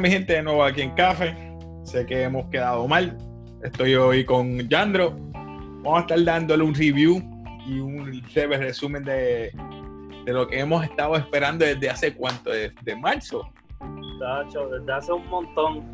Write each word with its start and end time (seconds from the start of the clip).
Mi 0.00 0.10
gente, 0.10 0.32
de 0.32 0.42
nuevo 0.42 0.64
aquí 0.64 0.80
en 0.80 0.92
Café. 0.92 1.36
Sé 1.84 2.06
que 2.06 2.22
hemos 2.22 2.46
quedado 2.46 2.88
mal. 2.88 3.18
Estoy 3.62 3.94
hoy 3.96 4.24
con 4.24 4.66
Yandro. 4.66 5.14
Vamos 5.34 5.98
a 5.98 6.00
estar 6.00 6.24
dándole 6.24 6.64
un 6.64 6.74
review 6.74 7.22
y 7.66 7.80
un 7.80 8.22
breve 8.32 8.56
resumen 8.56 9.04
de, 9.04 9.52
de 10.24 10.32
lo 10.32 10.48
que 10.48 10.58
hemos 10.58 10.82
estado 10.84 11.16
esperando 11.16 11.66
desde 11.66 11.90
hace 11.90 12.14
cuánto, 12.14 12.48
desde 12.48 12.96
marzo. 12.96 13.52
Tacho, 14.18 14.70
desde 14.70 14.90
hace 14.90 15.12
un 15.12 15.26
montón. 15.26 15.92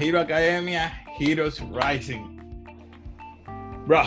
Hero 0.00 0.20
Academia, 0.20 1.04
Heroes 1.20 1.62
Rising. 1.72 2.38
Bro, 3.86 4.02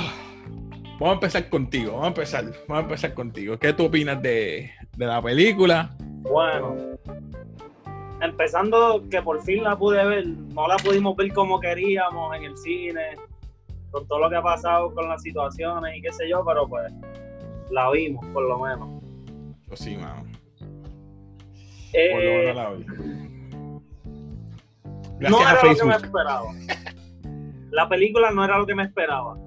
vamos 0.93 1.09
a 1.09 1.13
empezar 1.13 1.49
contigo. 1.49 1.91
Vamos 1.91 2.05
a 2.05 2.07
empezar, 2.07 2.45
vamos 2.67 2.77
a 2.77 2.79
empezar 2.79 3.13
contigo. 3.13 3.59
¿Qué 3.59 3.73
tú 3.73 3.85
opinas 3.85 4.19
de, 4.23 4.71
de 4.97 5.05
la 5.05 5.21
película? 5.21 5.95
Bueno, 5.99 6.94
empezando 8.21 9.03
que 9.09 9.21
por 9.21 9.41
fin 9.41 9.63
la 9.63 9.77
pude 9.77 10.05
ver, 10.05 10.27
no 10.27 10.67
la 10.67 10.77
pudimos 10.77 11.15
ver 11.15 11.33
como 11.33 11.59
queríamos 11.59 12.35
en 12.35 12.43
el 12.43 12.57
cine, 12.57 13.15
con 13.91 14.07
todo 14.07 14.19
lo 14.19 14.29
que 14.29 14.35
ha 14.35 14.41
pasado 14.41 14.93
con 14.93 15.07
las 15.07 15.21
situaciones 15.21 15.97
y 15.97 16.01
qué 16.01 16.11
sé 16.11 16.29
yo, 16.29 16.43
pero 16.45 16.67
pues 16.67 16.91
la 17.71 17.89
vimos 17.91 18.25
por 18.27 18.43
lo 18.47 18.59
menos. 18.59 19.01
Yo 19.69 19.75
sí, 19.75 19.97
mano. 19.97 20.23
Eh, 21.93 22.11
Por 22.11 22.23
lo 22.23 22.31
menos 22.31 22.55
la 22.55 22.69
vi. 22.71 22.85
no 25.29 25.39
a 25.39 25.51
era 25.51 25.63
lo 25.63 25.75
que 25.75 25.85
me 25.85 25.95
esperaba. 25.95 26.53
La 27.71 27.89
película 27.89 28.31
no 28.31 28.43
era 28.43 28.57
lo 28.57 28.65
que 28.65 28.75
me 28.75 28.83
esperaba. 28.83 29.37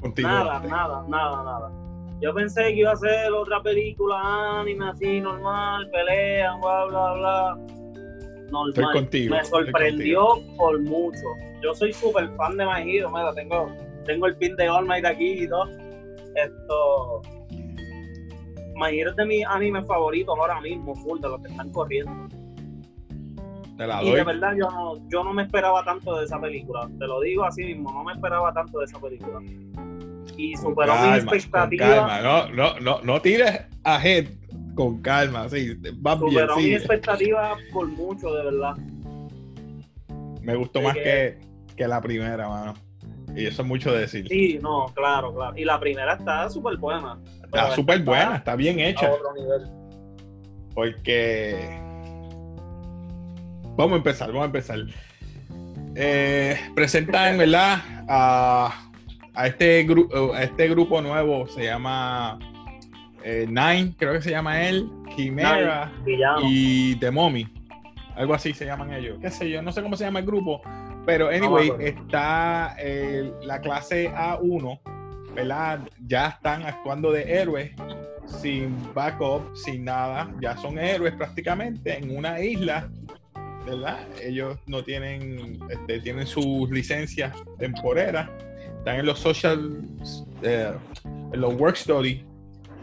Contigo. 0.00 0.28
Nada, 0.28 0.60
nada, 0.60 1.04
nada, 1.08 1.44
nada. 1.44 1.85
Yo 2.20 2.32
pensé 2.34 2.62
que 2.64 2.80
iba 2.80 2.92
a 2.92 2.96
ser 2.96 3.30
otra 3.32 3.62
película 3.62 4.60
anime 4.60 4.88
así, 4.88 5.20
normal, 5.20 5.88
pelean, 5.90 6.60
bla, 6.60 6.84
bla, 6.86 7.12
bla. 7.14 7.56
Normal. 8.50 8.68
Estoy 8.70 8.92
contigo, 8.92 9.34
Me 9.36 9.44
sorprendió 9.44 10.26
por 10.56 10.80
mucho. 10.80 11.24
Yo 11.62 11.74
soy 11.74 11.92
súper 11.92 12.28
fan 12.36 12.56
de 12.56 12.64
My 12.64 12.90
Hero, 12.90 13.10
mira, 13.10 13.32
tengo, 13.34 13.68
tengo 14.04 14.26
el 14.26 14.36
pin 14.36 14.56
de 14.56 14.68
All 14.68 14.86
Might 14.86 15.04
aquí 15.04 15.42
y 15.44 15.48
todo. 15.48 15.68
Esto. 16.36 17.22
My 18.76 18.98
Hero 18.98 19.10
es 19.10 19.16
de 19.16 19.26
mis 19.26 19.44
animes 19.46 19.86
favoritos 19.86 20.34
ahora 20.38 20.60
mismo, 20.60 20.94
full, 20.96 21.20
de 21.20 21.28
los 21.28 21.40
que 21.42 21.48
están 21.48 21.70
corriendo. 21.72 22.12
Te 23.76 23.86
la 23.86 24.02
Y 24.02 24.06
doy. 24.08 24.16
de 24.16 24.24
verdad 24.24 24.52
yo 24.56 24.70
no, 24.70 25.08
yo 25.10 25.22
no 25.24 25.34
me 25.34 25.42
esperaba 25.42 25.84
tanto 25.84 26.16
de 26.18 26.24
esa 26.24 26.40
película. 26.40 26.88
Te 26.98 27.06
lo 27.06 27.20
digo 27.20 27.44
así 27.44 27.62
mismo, 27.64 27.92
no 27.92 28.04
me 28.04 28.12
esperaba 28.12 28.52
tanto 28.54 28.78
de 28.78 28.84
esa 28.86 28.98
película. 28.98 29.38
Y 30.36 30.56
superó 30.56 30.94
mis 30.96 31.22
expectativas. 31.22 31.88
calma. 31.88 32.20
No, 32.20 32.48
no, 32.50 32.80
no, 32.80 33.00
no 33.02 33.20
tires 33.22 33.62
ahead 33.84 34.26
con 34.74 35.00
calma, 35.00 35.48
sí, 35.48 35.74
vas 35.96 36.18
bien, 36.20 36.30
superó 36.32 36.56
mis 36.56 36.64
sí. 36.66 36.74
expectativas 36.74 37.58
por 37.72 37.86
mucho, 37.88 38.34
de 38.34 38.44
verdad. 38.44 38.76
Me 40.42 40.54
gustó 40.54 40.80
de 40.80 40.84
más 40.84 40.94
que- 40.94 41.38
que, 41.76 41.88
la 41.88 42.00
primera, 42.00 42.48
mano. 42.48 42.74
Y 43.34 43.46
eso 43.46 43.62
es 43.62 43.68
mucho 43.68 43.92
decir. 43.92 44.26
Sí, 44.28 44.58
no, 44.62 44.86
claro, 44.94 45.34
claro. 45.34 45.56
Y 45.56 45.64
la 45.64 45.78
primera 45.80 46.14
está 46.14 46.48
súper 46.50 46.76
buena. 46.76 47.18
Está 47.44 47.74
súper 47.74 48.02
buena, 48.02 48.36
está 48.36 48.54
bien 48.56 48.78
A 48.78 48.84
hecha. 48.88 49.10
otro 49.12 49.32
nivel. 49.34 49.62
Porque. 50.74 51.78
Vamos 53.76 53.92
a 53.92 53.96
empezar, 53.96 54.28
vamos 54.28 54.42
a 54.42 54.46
empezar. 54.46 54.78
Eh, 55.96 56.58
presentan, 56.74 57.38
¿verdad? 57.38 57.78
A, 58.08 58.85
a 59.36 59.46
este, 59.46 59.86
gru- 59.86 60.34
a 60.34 60.42
este 60.42 60.68
grupo 60.68 61.00
nuevo, 61.02 61.46
se 61.46 61.64
llama 61.64 62.38
eh, 63.22 63.44
Nine, 63.48 63.94
creo 63.98 64.14
que 64.14 64.22
se 64.22 64.30
llama 64.30 64.62
él, 64.66 64.88
Chimera 65.14 65.92
Villano. 66.04 66.40
y 66.44 66.96
The 66.96 67.10
Mommy. 67.10 67.46
Algo 68.16 68.32
así 68.34 68.54
se 68.54 68.64
llaman 68.64 68.92
ellos. 68.94 69.18
Qué 69.20 69.30
sé 69.30 69.48
yo, 69.50 69.60
no 69.62 69.72
sé 69.72 69.82
cómo 69.82 69.96
se 69.96 70.04
llama 70.04 70.20
el 70.20 70.26
grupo. 70.26 70.62
Pero, 71.04 71.28
anyway, 71.28 71.70
está 71.80 72.74
eh, 72.78 73.30
la 73.42 73.60
clase 73.60 74.10
A1, 74.10 74.80
¿verdad? 75.34 75.80
Ya 76.06 76.28
están 76.28 76.62
actuando 76.64 77.12
de 77.12 77.22
héroes, 77.40 77.72
sin 78.26 78.74
backup, 78.94 79.54
sin 79.54 79.84
nada. 79.84 80.32
Ya 80.40 80.56
son 80.56 80.78
héroes 80.78 81.12
prácticamente 81.14 81.98
en 81.98 82.16
una 82.16 82.40
isla, 82.40 82.88
¿verdad? 83.66 83.98
Ellos 84.22 84.58
no 84.66 84.82
tienen, 84.82 85.58
este, 85.70 86.00
tienen 86.00 86.26
sus 86.26 86.70
licencias 86.70 87.32
temporeras. 87.58 88.28
Están 88.86 89.00
en 89.00 89.06
los 89.06 89.18
social, 89.18 89.80
eh, 90.42 90.70
en 91.32 91.40
los 91.40 91.54
work 91.54 91.74
study, 91.74 92.24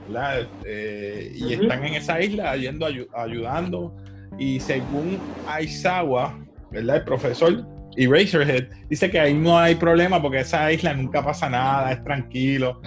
¿verdad? 0.09 0.50
Eh, 0.66 1.31
y 1.34 1.53
están 1.53 1.86
en 1.86 1.94
esa 1.94 2.22
isla 2.22 2.58
yendo, 2.58 2.86
ayu- 2.90 3.08
ayudando. 3.16 3.96
Y 4.38 4.59
según 4.59 5.18
Aizawa, 5.47 6.38
¿verdad? 6.72 6.97
El 6.97 7.03
profesor 7.06 7.66
y 7.96 8.06
Razorhead, 8.06 8.66
dice 8.90 9.09
que 9.09 9.18
ahí 9.18 9.34
no 9.34 9.58
hay 9.58 9.75
problema 9.75 10.22
porque 10.22 10.41
esa 10.41 10.69
isla 10.74 10.94
nunca 10.94 11.24
pasa 11.24 11.47
nada, 11.50 11.94
es 11.94 12.03
tranquilo. 12.03 12.81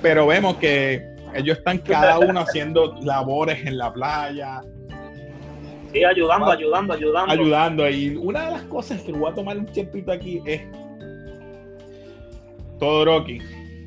Pero 0.00 0.28
vemos 0.28 0.54
que 0.58 1.02
ellos 1.34 1.58
están 1.58 1.78
cada 1.78 2.20
uno 2.20 2.38
haciendo 2.38 2.94
labores 3.02 3.66
en 3.66 3.78
la 3.78 3.92
playa, 3.92 4.60
Sí, 5.92 6.04
ayudando, 6.04 6.52
ayudando, 6.52 6.94
ayudando. 6.94 7.32
ayudando. 7.32 7.90
Y 7.90 8.14
una 8.14 8.44
de 8.46 8.50
las 8.52 8.62
cosas 8.62 9.02
que 9.02 9.10
voy 9.10 9.32
a 9.32 9.34
tomar 9.34 9.56
un 9.58 9.66
tiempito 9.66 10.12
aquí 10.12 10.40
es 10.44 10.62
Todoroki. 12.78 13.40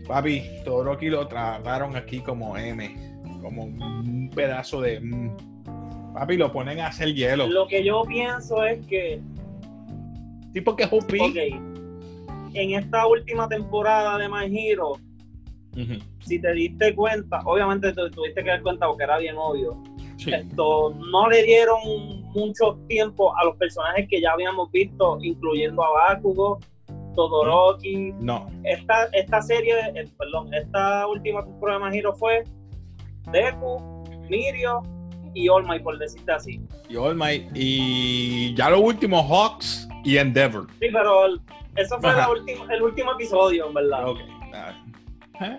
Papi, 0.08 0.42
Todoroki 0.64 1.10
lo 1.10 1.28
trataron 1.28 1.96
aquí 1.96 2.20
como 2.20 2.58
M, 2.58 2.96
como 3.42 3.64
un 3.64 4.30
pedazo 4.34 4.82
de... 4.82 5.02
Papi, 6.14 6.38
lo 6.38 6.52
ponen 6.52 6.80
a 6.80 6.88
hacer 6.88 7.14
hielo. 7.14 7.48
Lo 7.48 7.68
que 7.68 7.84
yo 7.84 8.04
pienso 8.04 8.64
es 8.64 8.86
que, 8.88 9.22
Sí, 10.54 10.62
porque 10.62 10.84
es 10.84 10.90
OP. 10.92 11.14
ok, 11.22 11.38
en 12.54 12.72
esta 12.72 13.06
última 13.06 13.48
temporada 13.48 14.18
de 14.18 14.28
My 14.28 14.46
Hero, 14.58 14.94
si 16.22 16.40
te 16.42 16.54
diste 16.54 16.96
cuenta, 16.96 17.42
obviamente 17.46 17.94
te 17.94 18.10
tuviste 18.10 18.44
que 18.44 18.50
dar 18.50 18.64
cuenta 18.64 18.88
porque 18.88 19.04
era 19.04 19.20
bien 19.20 19.36
obvio. 19.38 19.78
Sí. 20.18 20.34
Esto 20.34 20.96
no 21.12 21.30
le 21.30 21.44
dieron 21.44 21.78
mucho 22.34 22.80
tiempo 22.88 23.38
a 23.38 23.46
los 23.46 23.56
personajes 23.58 24.08
que 24.10 24.20
ya 24.20 24.32
habíamos 24.32 24.72
visto, 24.72 25.20
incluyendo 25.22 25.84
a 25.84 25.92
Bakugo, 25.92 26.60
Todoroki. 27.18 28.14
No, 28.20 28.48
Esta, 28.64 29.06
esta 29.12 29.42
serie, 29.42 29.74
eh, 29.96 30.06
perdón, 30.18 30.54
esta 30.54 31.08
última 31.08 31.44
temporada 31.44 31.80
de 31.80 31.90
My 31.92 31.98
Hero 31.98 32.14
fue 32.16 32.44
Deku, 33.32 34.04
Mirio 34.30 34.82
y 35.34 35.50
All 35.50 35.66
Might, 35.68 35.84
por 35.84 35.98
decirte 35.98 36.32
así. 36.32 36.62
y 36.88 36.96
All 36.96 37.16
Might. 37.16 37.50
Y 37.56 38.54
ya 38.56 38.70
lo 38.70 38.80
último, 38.80 39.22
Hawks 39.24 39.88
y 40.04 40.18
Endeavor. 40.18 40.68
Sí, 40.80 40.88
pero 40.94 41.26
el- 41.26 41.42
eso 41.76 42.00
fue 42.00 42.14
la 42.14 42.30
el 42.74 42.82
último 42.84 43.12
episodio, 43.14 43.68
en 43.68 43.74
verdad. 43.74 44.08
Ok. 44.08 44.20
ah, 44.54 44.74
eh, 45.42 45.58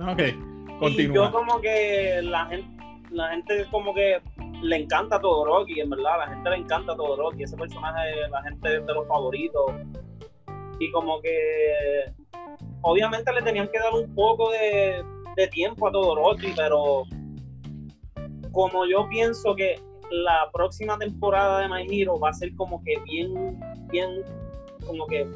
ok. 0.00 0.20
Y 0.20 0.78
Continúa. 0.78 1.26
yo 1.26 1.32
como 1.32 1.60
que 1.60 2.20
la 2.22 2.46
gente, 2.46 2.84
la 3.10 3.28
gente 3.28 3.66
como 3.70 3.94
que 3.94 4.20
le 4.62 4.76
encanta 4.76 5.20
Todoroki, 5.20 5.80
en 5.80 5.90
verdad, 5.90 6.18
la 6.18 6.28
gente 6.34 6.50
le 6.50 6.56
encanta 6.56 6.96
Todoroki, 6.96 7.44
ese 7.44 7.56
personaje, 7.56 8.10
la 8.30 8.42
gente 8.42 8.76
es 8.76 8.86
de 8.86 8.92
los 8.94 9.06
favoritos. 9.06 9.70
Y 10.84 10.90
como 10.90 11.20
que 11.22 12.12
obviamente 12.82 13.32
le 13.32 13.42
tenían 13.42 13.68
que 13.68 13.78
dar 13.78 13.92
un 13.94 14.14
poco 14.14 14.50
de, 14.50 15.02
tiempo 15.50 15.88
a 15.88 15.92
Todoroki, 15.92 16.52
pero 16.54 17.04
como 18.52 18.86
yo 18.86 19.08
pienso 19.08 19.54
que 19.56 19.80
la 20.10 20.48
próxima 20.52 20.96
temporada 20.98 21.60
de 21.60 21.68
My 21.68 21.86
Hero 21.90 22.20
va 22.20 22.28
a 22.28 22.32
ser 22.34 22.54
como 22.54 22.82
que 22.84 22.96
bien, 23.00 23.58
bien, 23.90 24.22
como 24.86 25.06
que, 25.06 25.26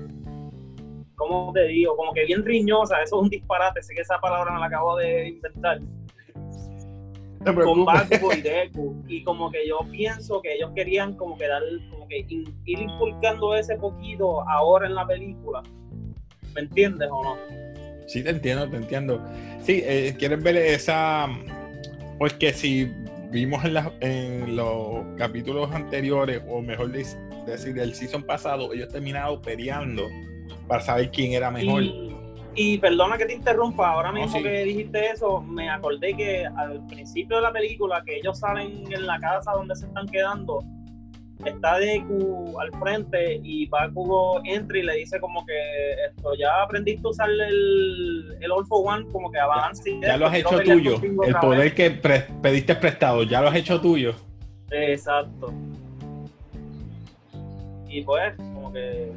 ¿cómo 1.16 1.50
te 1.52 1.66
digo? 1.68 1.96
Como 1.96 2.12
que 2.12 2.26
bien 2.26 2.44
riñosa, 2.44 3.02
eso 3.02 3.16
es 3.16 3.22
un 3.22 3.28
disparate, 3.28 3.82
sé 3.82 3.94
que 3.94 4.02
esa 4.02 4.20
palabra 4.20 4.52
me 4.52 4.60
la 4.60 4.66
acabo 4.66 4.96
de 4.96 5.28
inventar 5.28 5.80
No 7.40 7.44
con 7.44 7.54
preocupes. 7.54 8.08
Bakugo 8.10 8.32
y 8.34 8.40
Deku 8.42 9.04
y 9.08 9.22
como 9.22 9.50
que 9.50 9.66
yo 9.66 9.78
pienso 9.90 10.42
que 10.42 10.54
ellos 10.54 10.70
querían 10.74 11.14
como 11.14 11.36
que 11.38 11.46
dar 11.46 11.62
como 11.90 12.08
que 12.08 12.24
in- 12.28 12.54
ir 12.64 12.80
inculcando 12.80 13.54
ese 13.54 13.76
poquito 13.76 14.48
ahora 14.48 14.86
en 14.86 14.94
la 14.94 15.06
película 15.06 15.62
¿me 16.54 16.62
entiendes 16.62 17.08
o 17.10 17.22
no? 17.22 17.36
Sí, 18.06 18.22
te 18.22 18.30
entiendo, 18.30 18.68
te 18.68 18.76
entiendo. 18.76 19.22
Sí, 19.62 19.82
eh, 19.84 20.14
quieres 20.18 20.42
ver 20.42 20.56
esa. 20.56 21.28
Porque 22.18 22.52
si 22.52 22.90
vimos 23.30 23.62
en, 24.00 24.56
los 24.56 25.04
capítulos 25.18 25.70
anteriores, 25.72 26.40
o 26.48 26.62
mejor 26.62 26.90
decir, 26.90 27.78
el 27.78 27.94
season 27.94 28.22
pasado, 28.22 28.72
ellos 28.72 28.88
terminaron 28.88 29.40
peleando 29.42 30.08
para 30.66 30.80
saber 30.80 31.10
quién 31.10 31.32
era 31.32 31.50
mejor. 31.50 31.82
Y, 31.82 32.07
y 32.60 32.76
perdona 32.78 33.16
que 33.16 33.24
te 33.24 33.34
interrumpa, 33.34 33.90
ahora 33.90 34.10
mismo 34.10 34.36
sí. 34.38 34.42
que 34.42 34.64
dijiste 34.64 35.10
eso, 35.10 35.40
me 35.42 35.70
acordé 35.70 36.14
que 36.14 36.44
al 36.44 36.84
principio 36.88 37.36
de 37.36 37.42
la 37.42 37.52
película, 37.52 38.02
que 38.04 38.16
ellos 38.16 38.40
salen 38.40 38.92
en 38.92 39.06
la 39.06 39.20
casa 39.20 39.52
donde 39.52 39.76
se 39.76 39.86
están 39.86 40.08
quedando, 40.08 40.64
está 41.44 41.78
Deku 41.78 42.58
al 42.58 42.72
frente 42.80 43.40
y 43.44 43.66
Bakugo 43.68 44.40
entra 44.44 44.76
y 44.76 44.82
le 44.82 44.94
dice 44.96 45.20
como 45.20 45.46
que 45.46 45.54
esto, 46.08 46.34
ya 46.34 46.62
aprendiste 46.64 47.06
a 47.06 47.10
usar 47.10 47.30
el, 47.30 48.36
el 48.40 48.50
All 48.50 48.66
for 48.66 48.82
One, 48.92 49.06
como 49.12 49.30
que 49.30 49.38
avance. 49.38 49.96
Ya 50.02 50.08
esto, 50.08 50.18
lo 50.18 50.26
has 50.26 50.34
hecho 50.34 50.58
tuyo. 50.60 51.00
El 51.24 51.34
poder 51.36 51.60
vez. 51.60 51.74
que 51.74 51.90
pre- 51.92 52.26
pediste 52.42 52.74
prestado, 52.74 53.22
ya 53.22 53.40
lo 53.40 53.48
has 53.50 53.54
hecho 53.54 53.80
tuyo. 53.80 54.14
Exacto. 54.72 55.52
Y 57.88 58.02
pues, 58.02 58.34
como 58.36 58.72
que 58.72 59.12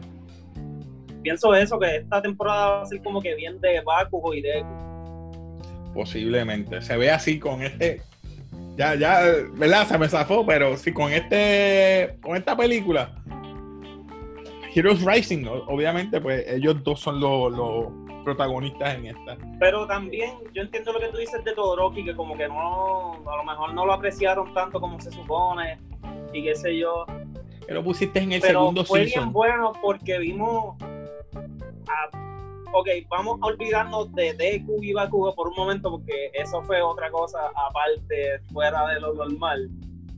pienso 1.22 1.54
eso, 1.56 1.80
que 1.80 1.98
esta 1.98 2.22
temporada 2.22 2.70
va 2.70 2.82
a 2.84 2.86
ser 2.86 3.02
como 3.02 3.22
que 3.22 3.36
bien 3.36 3.60
de 3.62 3.82
Bakugo 3.82 4.34
y 4.34 4.42
Deku. 4.42 5.92
Posiblemente. 5.94 6.82
Se 6.82 6.98
ve 6.98 7.12
así 7.12 7.40
con 7.40 7.62
este. 7.62 8.02
Ya, 8.78 8.96
ya, 8.96 9.22
¿verdad? 9.54 9.88
Se 9.88 9.98
me 9.98 10.08
zafó, 10.08 10.46
pero 10.46 10.78
sí, 10.78 10.94
con 10.94 11.12
este. 11.12 12.18
Con 12.22 12.38
esta 12.38 12.56
película. 12.56 13.16
Heroes 14.74 15.04
Rising, 15.04 15.46
obviamente, 15.68 16.22
pues 16.22 16.46
ellos 16.48 16.82
dos 16.82 17.02
son 17.02 17.20
los, 17.20 17.52
los 17.52 17.88
protagonistas 18.24 18.96
en 18.96 19.08
esta. 19.08 19.38
Pero 19.60 19.86
también 19.86 20.36
yo 20.54 20.62
entiendo 20.62 20.94
lo 20.94 21.00
que 21.00 21.08
tú 21.08 21.18
dices 21.18 21.44
de 21.44 21.54
Todoroki, 21.54 22.06
que 22.06 22.16
como 22.16 22.38
que 22.38 22.48
no, 22.48 23.14
a 23.30 23.38
lo 23.38 23.44
mejor 23.44 23.74
no 23.74 23.86
lo 23.86 23.92
apreciaron 23.92 24.54
tanto 24.54 24.80
como 24.80 25.00
se 25.02 25.12
supone, 25.12 25.78
y 26.32 26.44
qué 26.44 26.56
sé 26.56 26.78
yo. 26.78 27.06
Que 27.68 27.74
lo 27.74 27.84
pusiste 27.84 28.20
en 28.20 28.32
el 28.32 28.42
Pero 28.42 28.60
segundo 28.60 28.86
fue 28.86 29.04
season. 29.06 29.24
bien 29.24 29.34
bueno 29.34 29.74
porque 29.82 30.18
vimos 30.20 30.78
Ok, 32.74 32.88
vamos 33.10 33.38
a 33.42 33.48
olvidarnos 33.48 34.12
de 34.14 34.34
Deku 34.34 34.82
y 34.82 34.94
Bakugo 34.94 35.36
por 35.36 35.50
un 35.50 35.56
momento 35.58 35.92
porque 35.92 36.32
eso 36.34 36.62
fue 36.64 36.82
otra 36.82 37.12
cosa 37.12 37.40
aparte, 37.68 38.40
fuera 38.54 38.88
de 38.88 39.00
lo 39.02 39.14
normal. 39.14 39.70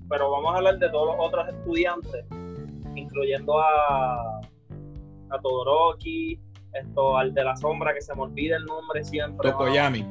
Pero 0.09 0.29
vamos 0.29 0.53
a 0.53 0.57
hablar 0.57 0.77
de 0.77 0.89
todos 0.89 1.15
los 1.17 1.25
otros 1.27 1.47
estudiantes, 1.49 2.25
incluyendo 2.95 3.57
a, 3.59 4.39
a 5.29 5.39
Todoroki, 5.41 6.39
esto, 6.73 7.17
al 7.17 7.33
de 7.33 7.43
la 7.43 7.55
sombra, 7.57 7.93
que 7.93 8.01
se 8.01 8.13
me 8.15 8.21
olvida 8.21 8.57
el 8.57 8.65
nombre 8.65 9.03
siempre. 9.03 9.49
Tokoyami. 9.49 10.05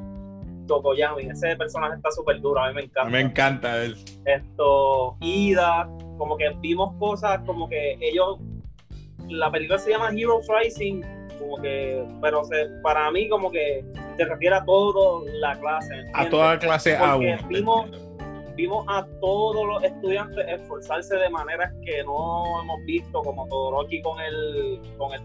Tokoyami, 0.67 1.25
ese 1.25 1.55
personaje 1.57 1.97
está 1.97 2.11
súper 2.11 2.41
duro, 2.41 2.61
a 2.61 2.69
mí 2.69 2.75
me 2.75 2.81
A 2.81 2.85
encanta 2.85 3.05
mí 3.05 3.13
me 3.13 3.21
encanta 3.21 3.85
él. 3.85 3.97
esto, 4.25 5.17
Ida, 5.21 5.89
como 6.19 6.37
que 6.37 6.51
vimos 6.61 6.93
cosas 6.99 7.41
como 7.47 7.69
que 7.69 7.97
ellos, 8.01 8.39
la 9.29 9.51
película 9.51 9.79
se 9.79 9.91
llama 9.91 10.11
Heroes 10.11 10.47
Rising, 10.49 11.03
como 11.39 11.57
que, 11.57 12.05
pero 12.21 12.45
se, 12.45 12.67
para 12.83 13.11
mí 13.11 13.29
como 13.29 13.51
que 13.51 13.85
se 14.17 14.25
refiere 14.25 14.57
a 14.57 14.65
toda 14.65 15.23
la 15.41 15.59
clase. 15.59 15.95
A 16.15 16.29
toda 16.29 16.59
clase 16.59 16.97
Porque 16.99 17.35
A1. 17.37 17.49
vimos, 17.49 17.91
vimos 18.57 18.85
a 18.89 19.07
todos 19.21 19.67
los 19.67 19.83
estudiantes 19.85 20.45
esforzarse 20.49 21.17
de 21.17 21.29
maneras 21.31 21.73
que 21.85 22.03
no 22.05 22.61
hemos 22.63 22.85
visto, 22.85 23.23
como 23.23 23.47
Todoroki 23.49 24.01
con 24.03 24.21
el, 24.21 24.81
con 24.99 25.13
el 25.15 25.23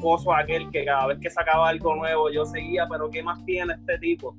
coso 0.00 0.32
aquel 0.32 0.70
que 0.70 0.84
cada 0.84 1.06
vez 1.08 1.18
que 1.20 1.28
sacaba 1.30 1.68
algo 1.68 1.94
nuevo 1.96 2.30
yo 2.30 2.44
seguía, 2.46 2.86
pero 2.88 3.10
¿qué 3.10 3.22
más 3.22 3.44
tiene 3.44 3.74
este 3.74 3.98
tipo? 3.98 4.36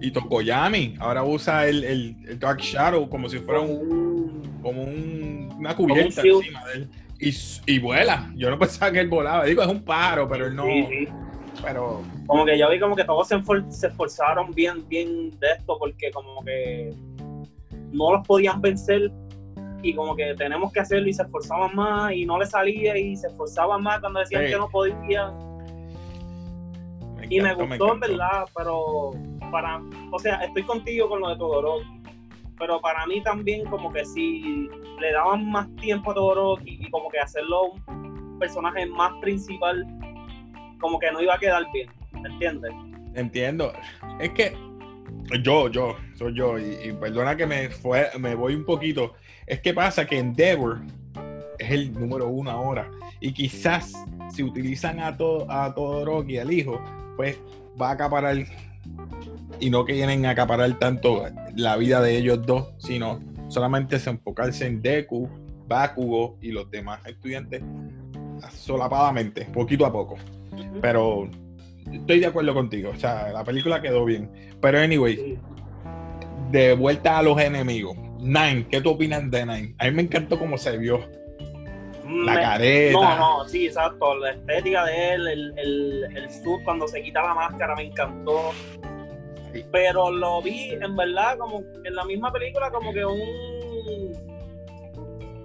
Y 0.00 0.10
Tokoyami 0.10 0.94
ahora 0.98 1.22
usa 1.22 1.66
el, 1.68 1.84
el- 1.84 2.16
el 2.28 2.38
Dark 2.38 2.58
Shadow 2.60 3.08
como 3.08 3.28
si 3.28 3.38
fuera 3.38 3.60
un, 3.60 4.58
como 4.60 4.82
un- 4.82 5.48
una 5.58 5.74
cubierta 5.76 6.20
encima 6.22 6.64
de 6.66 6.72
él. 6.74 6.88
Y, 7.22 7.32
y 7.66 7.78
vuela. 7.78 8.30
Yo 8.34 8.50
no 8.50 8.58
pensaba 8.58 8.90
que 8.90 9.00
él 9.00 9.08
volaba. 9.08 9.44
Digo, 9.44 9.62
es 9.62 9.68
un 9.68 9.84
pájaro, 9.84 10.28
pero 10.28 10.46
él 10.48 10.56
no. 10.56 10.64
Sí, 10.64 10.86
sí. 10.90 11.08
Pero 11.62 12.02
como 12.26 12.44
que 12.44 12.58
yo 12.58 12.68
vi 12.70 12.80
como 12.80 12.96
que 12.96 13.04
todos 13.04 13.28
se, 13.28 13.86
esforzaron 13.86 14.52
bien, 14.52 14.86
bien 14.88 15.30
de 15.38 15.52
esto, 15.58 15.76
porque 15.78 16.10
como 16.10 16.42
que 16.44 16.92
no 17.92 18.12
los 18.12 18.26
podían 18.26 18.60
vencer 18.60 19.12
y 19.82 19.94
como 19.94 20.16
que 20.16 20.34
tenemos 20.34 20.72
que 20.72 20.80
hacerlo 20.80 21.08
y 21.08 21.12
se 21.12 21.22
esforzaban 21.22 21.74
más 21.74 22.12
y 22.12 22.24
no 22.24 22.38
les 22.38 22.50
salía 22.50 22.96
y 22.96 23.16
se 23.16 23.26
esforzaban 23.28 23.82
más 23.82 24.00
cuando 24.00 24.20
decían 24.20 24.44
Sí. 24.44 24.50
que 24.52 24.58
no 24.58 24.68
podían. 24.68 25.52
Y 27.28 27.40
me 27.40 27.54
gustó 27.54 27.92
en 27.94 28.00
verdad, 28.00 28.44
pero 28.56 29.12
para, 29.50 29.80
o 30.10 30.18
sea, 30.18 30.36
estoy 30.36 30.64
contigo 30.64 31.08
con 31.08 31.20
lo 31.20 31.28
de 31.30 31.36
Todoroki, 31.36 32.01
pero 32.62 32.80
para 32.80 33.04
mí 33.06 33.20
también 33.24 33.68
como 33.68 33.92
que 33.92 34.04
si 34.04 34.68
le 35.00 35.12
daban 35.12 35.50
más 35.50 35.66
tiempo 35.80 36.12
a 36.12 36.14
Todoroki 36.14 36.78
y 36.80 36.90
como 36.92 37.10
que 37.10 37.18
hacerlo 37.18 37.72
un 37.88 38.38
personaje 38.38 38.86
más 38.86 39.10
principal, 39.20 39.84
como 40.80 40.96
que 41.00 41.10
no 41.10 41.20
iba 41.20 41.34
a 41.34 41.38
quedar 41.38 41.64
bien, 41.72 41.90
¿me 42.12 42.28
entiendes? 42.28 42.72
Entiendo. 43.16 43.72
Es 44.20 44.30
que 44.30 44.56
yo, 45.42 45.68
yo, 45.70 45.96
soy 46.14 46.36
yo, 46.36 46.56
y, 46.56 46.92
perdona 47.00 47.34
que 47.36 47.48
me, 47.48 47.68
fue, 47.68 48.06
me 48.20 48.36
voy 48.36 48.54
un 48.54 48.64
poquito. 48.64 49.14
Es 49.44 49.60
que 49.60 49.74
pasa 49.74 50.06
que 50.06 50.20
Endeavor 50.20 50.82
es 51.58 51.68
el 51.68 51.92
número 51.92 52.28
uno 52.28 52.52
ahora. 52.52 52.88
Y 53.18 53.32
quizás 53.32 53.92
si 54.32 54.44
utilizan 54.44 55.00
a, 55.00 55.16
to, 55.16 55.50
a 55.50 55.74
Todoroki, 55.74 56.38
al 56.38 56.52
hijo, 56.52 56.80
pues 57.16 57.40
va 57.80 57.88
a 57.88 57.92
acaparar. 57.94 58.36
Y 59.62 59.70
no 59.70 59.84
quieren 59.84 60.26
acaparar 60.26 60.76
tanto 60.80 61.24
la 61.54 61.76
vida 61.76 62.00
de 62.00 62.16
ellos 62.16 62.44
dos, 62.44 62.74
sino 62.78 63.20
solamente 63.46 64.00
se 64.00 64.10
enfocarse 64.10 64.66
en 64.66 64.82
Deku, 64.82 65.30
Bakugo 65.68 66.36
y 66.40 66.50
los 66.50 66.68
demás 66.68 66.98
estudiantes 67.06 67.62
solapadamente, 68.50 69.44
poquito 69.52 69.86
a 69.86 69.92
poco. 69.92 70.16
Pero 70.80 71.30
estoy 71.92 72.18
de 72.18 72.26
acuerdo 72.26 72.52
contigo. 72.54 72.90
O 72.90 72.96
sea, 72.96 73.30
la 73.32 73.44
película 73.44 73.80
quedó 73.80 74.04
bien. 74.04 74.28
Pero 74.60 74.80
anyway, 74.80 75.38
de 76.50 76.74
vuelta 76.74 77.18
a 77.18 77.22
los 77.22 77.40
enemigos. 77.40 77.96
Nine, 78.18 78.66
¿qué 78.68 78.80
tú 78.80 78.90
opinas 78.90 79.30
de 79.30 79.46
Nine? 79.46 79.76
A 79.78 79.84
mí 79.84 79.90
me 79.92 80.02
encantó 80.02 80.40
cómo 80.40 80.58
se 80.58 80.76
vio. 80.76 81.08
La 82.24 82.34
careta. 82.34 82.98
No, 82.98 83.16
no, 83.16 83.48
sí, 83.48 83.66
exacto. 83.68 84.16
La 84.16 84.32
estética 84.32 84.86
de 84.86 85.14
él, 85.14 85.28
el, 85.28 85.54
el, 85.56 86.16
el 86.16 86.30
suit 86.30 86.64
cuando 86.64 86.88
se 86.88 87.00
quita 87.00 87.22
la 87.22 87.34
máscara 87.34 87.76
me 87.76 87.84
encantó. 87.84 88.50
Sí. 89.52 89.64
Pero 89.70 90.10
lo 90.10 90.40
vi, 90.42 90.70
en 90.70 90.96
verdad, 90.96 91.36
como 91.38 91.62
en 91.84 91.94
la 91.94 92.04
misma 92.04 92.32
película, 92.32 92.70
como 92.70 92.92
que 92.92 93.04
un. 93.04 93.20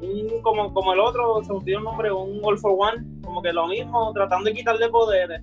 un 0.01 0.41
como, 0.41 0.73
como 0.73 0.93
el 0.93 0.99
otro, 0.99 1.41
se 1.43 1.51
me 1.51 1.59
olvidó 1.59 1.77
el 1.79 1.83
nombre, 1.83 2.11
un 2.11 2.39
All 2.43 2.57
for 2.57 2.75
One, 2.77 3.05
como 3.23 3.41
que 3.41 3.51
lo 3.51 3.67
mismo, 3.67 4.13
tratando 4.13 4.49
de 4.49 4.55
quitarle 4.55 4.89
poderes. 4.89 5.41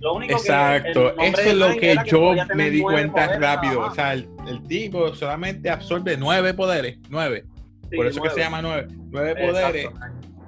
Lo 0.00 0.14
único 0.14 0.34
Exacto, 0.34 1.14
que. 1.16 1.26
eso 1.28 1.40
es 1.40 1.54
lo 1.54 1.68
que 1.76 1.96
yo 2.06 2.32
me 2.54 2.70
di 2.70 2.82
cuenta 2.82 3.24
poderes 3.24 3.40
rápido. 3.40 3.80
O 3.80 3.90
sea, 3.94 4.12
el, 4.12 4.28
el 4.46 4.62
tipo 4.68 5.14
solamente 5.14 5.70
absorbe 5.70 6.16
nueve 6.16 6.52
poderes. 6.54 6.98
Nueve. 7.08 7.44
Sí, 7.90 7.96
Por 7.96 8.06
eso 8.06 8.20
que 8.20 8.30
se 8.30 8.40
llama 8.40 8.60
nueve. 8.60 8.88
Nueve 9.10 9.30
Exacto. 9.30 9.52
poderes 9.52 9.90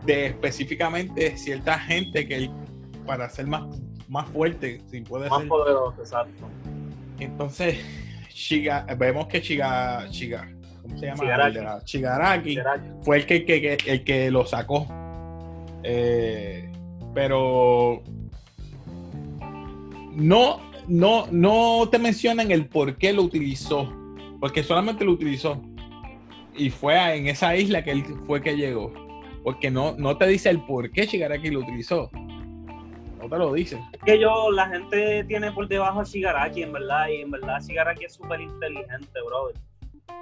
de 0.04 0.26
específicamente 0.26 1.36
cierta 1.36 1.78
gente 1.78 2.26
que 2.26 2.36
él, 2.36 2.50
para 3.06 3.28
ser 3.30 3.46
más, 3.46 3.64
más 4.08 4.28
fuerte, 4.30 4.80
si 4.90 5.00
puede 5.02 5.28
Más 5.28 5.40
ser. 5.40 5.48
poderoso, 5.48 5.94
exacto. 6.00 6.46
Entonces, 7.18 7.78
Shiga, 8.34 8.86
vemos 8.96 9.26
que 9.26 9.40
Shiga, 9.40 10.06
Shiga, 10.10 10.48
¿cómo 10.82 10.98
se 10.98 11.06
llama? 11.06 11.82
Shigaraki. 11.84 12.58
Fue 13.02 13.18
el 13.18 13.26
que, 13.26 13.78
el 13.86 14.04
que 14.04 14.30
lo 14.30 14.46
sacó. 14.46 14.86
Eh, 15.82 16.70
pero 17.14 18.02
no, 20.14 20.60
no, 20.86 21.26
no 21.30 21.88
te 21.90 21.98
mencionan 21.98 22.50
el 22.50 22.66
por 22.66 22.96
qué 22.96 23.12
lo 23.12 23.22
utilizó. 23.22 23.92
Porque 24.40 24.62
solamente 24.62 25.04
lo 25.04 25.12
utilizó. 25.12 25.60
Y 26.56 26.70
fue 26.70 27.16
en 27.16 27.28
esa 27.28 27.56
isla 27.56 27.82
que 27.82 27.92
él 27.92 28.04
fue 28.26 28.40
que 28.40 28.56
llegó. 28.56 28.92
Porque 29.42 29.70
no, 29.70 29.94
no 29.96 30.16
te 30.16 30.26
dice 30.26 30.50
el 30.50 30.60
por 30.60 30.90
qué 30.90 31.06
Shigaraki 31.06 31.50
lo 31.50 31.60
utilizó. 31.60 32.10
No 33.20 33.28
te 33.28 33.36
lo 33.38 33.52
dice. 33.52 33.80
Es 33.92 34.00
que 34.04 34.18
yo, 34.18 34.50
la 34.50 34.68
gente 34.68 35.24
tiene 35.24 35.50
por 35.52 35.66
debajo 35.68 36.00
a 36.00 36.04
Shigaraki, 36.04 36.62
en 36.62 36.72
verdad, 36.72 37.08
y 37.08 37.22
en 37.22 37.30
verdad 37.30 37.60
Shigaraki 37.60 38.04
es 38.04 38.14
súper 38.14 38.40
inteligente, 38.40 39.10
brother. 39.26 39.56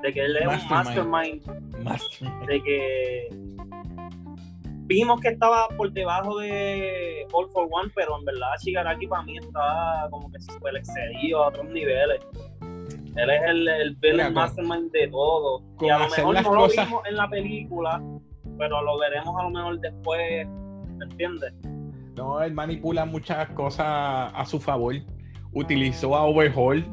De 0.03 0.13
que 0.13 0.25
él 0.25 0.37
es 0.37 0.43
un 0.47 0.69
Mastermind. 0.69 1.47
mastermind, 1.47 1.85
Más. 1.85 2.03
de 2.47 2.63
que 2.63 3.29
vimos 4.89 5.21
que 5.21 5.29
estaba 5.29 5.69
por 5.77 5.91
debajo 5.93 6.39
de 6.39 7.27
All 7.33 7.49
for 7.51 7.69
One, 7.71 7.91
pero 7.95 8.19
en 8.19 8.25
verdad 8.25 8.49
Shigaraki 8.63 9.07
para 9.07 9.23
mí 9.23 9.39
está 9.39 10.07
como 10.11 10.31
que 10.31 10.41
súper 10.41 10.77
excedido 10.77 11.45
a 11.45 11.49
otros 11.49 11.67
niveles. 11.71 12.21
Él 13.17 13.31
es 13.31 13.43
el, 13.47 13.67
el 13.69 13.97
villain 13.97 14.17
Mira, 14.17 14.25
con- 14.27 14.35
mastermind 14.35 14.91
de 14.93 15.09
todo. 15.09 15.63
Y 15.81 15.89
a 15.89 15.99
lo 15.99 16.09
mejor 16.09 16.43
no 16.43 16.55
lo 16.55 16.69
vimos 16.69 17.03
en 17.09 17.17
la 17.17 17.29
película, 17.31 18.03
pero 18.59 18.83
lo 18.83 18.99
veremos 18.99 19.35
a 19.39 19.43
lo 19.45 19.51
mejor 19.51 19.81
después, 19.81 20.47
¿me 20.49 21.05
entiendes? 21.07 21.55
No, 22.17 22.43
él 22.43 22.55
manipula 22.55 23.05
muchas 23.05 23.51
cosas 23.51 23.87
a 23.87 24.45
su 24.47 24.59
favor. 24.59 24.95
Utilizó 25.53 26.17
a 26.17 26.25
Overhaul. 26.25 26.85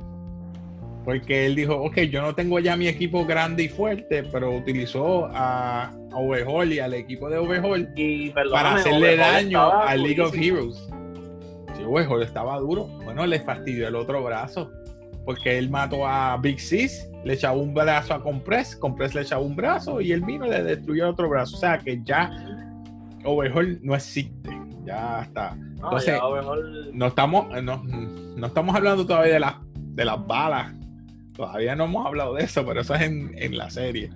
Porque 1.05 1.45
él 1.45 1.55
dijo, 1.55 1.75
ok, 1.75 2.01
yo 2.01 2.21
no 2.21 2.33
tengo 2.33 2.59
ya 2.59 2.77
mi 2.77 2.87
equipo 2.87 3.25
grande 3.25 3.63
y 3.63 3.69
fuerte, 3.69 4.23
pero 4.23 4.55
utilizó 4.55 5.25
a, 5.33 5.89
a 5.89 6.17
Overhaul 6.17 6.71
y 6.71 6.79
al 6.79 6.93
equipo 6.93 7.29
de 7.29 7.37
Overhaul 7.37 7.89
Y 7.97 8.29
para 8.29 8.75
hacerle 8.75 9.15
Overhaul 9.15 9.33
daño 9.33 9.71
al 9.81 10.03
League 10.03 10.21
of. 10.21 10.33
Heroes. 10.33 10.89
Si 11.75 11.83
Overhaul 11.83 12.23
estaba 12.23 12.57
duro, 12.59 12.85
bueno, 13.03 13.25
le 13.25 13.39
fastidió 13.41 13.87
el 13.87 13.95
otro 13.95 14.23
brazo. 14.23 14.71
Porque 15.25 15.57
él 15.57 15.69
mató 15.69 16.05
a 16.05 16.37
Big 16.37 16.59
Sis, 16.59 17.09
le 17.23 17.33
echaba 17.33 17.57
un 17.57 17.73
brazo 17.73 18.13
a 18.13 18.21
Compress, 18.21 18.75
Compress 18.75 19.15
le 19.15 19.21
echaba 19.21 19.41
un 19.41 19.55
brazo 19.55 20.01
y 20.01 20.11
él 20.11 20.21
vino 20.21 20.45
y 20.45 20.49
le 20.49 20.63
destruyó 20.63 21.05
el 21.05 21.11
otro 21.11 21.29
brazo. 21.29 21.55
O 21.55 21.59
sea 21.59 21.77
que 21.79 22.01
ya 22.03 22.29
Overhaul 23.23 23.79
no 23.81 23.95
existe. 23.95 24.62
Ya 24.85 25.21
está. 25.23 25.55
No, 25.55 25.85
Entonces, 25.85 26.15
ya 26.15 26.91
no 26.93 27.07
estamos, 27.07 27.55
eh, 27.55 27.61
no, 27.61 27.83
no 27.83 28.47
estamos 28.47 28.75
hablando 28.75 29.05
todavía 29.05 29.33
de 29.33 29.39
las 29.39 29.55
de 29.73 30.05
las 30.05 30.25
balas. 30.27 30.73
Todavía 31.35 31.75
no 31.75 31.85
hemos 31.85 32.05
hablado 32.05 32.35
de 32.35 32.43
eso, 32.43 32.65
pero 32.65 32.81
eso 32.81 32.93
es 32.95 33.01
en, 33.01 33.33
en 33.37 33.57
la 33.57 33.69
serie. 33.69 34.09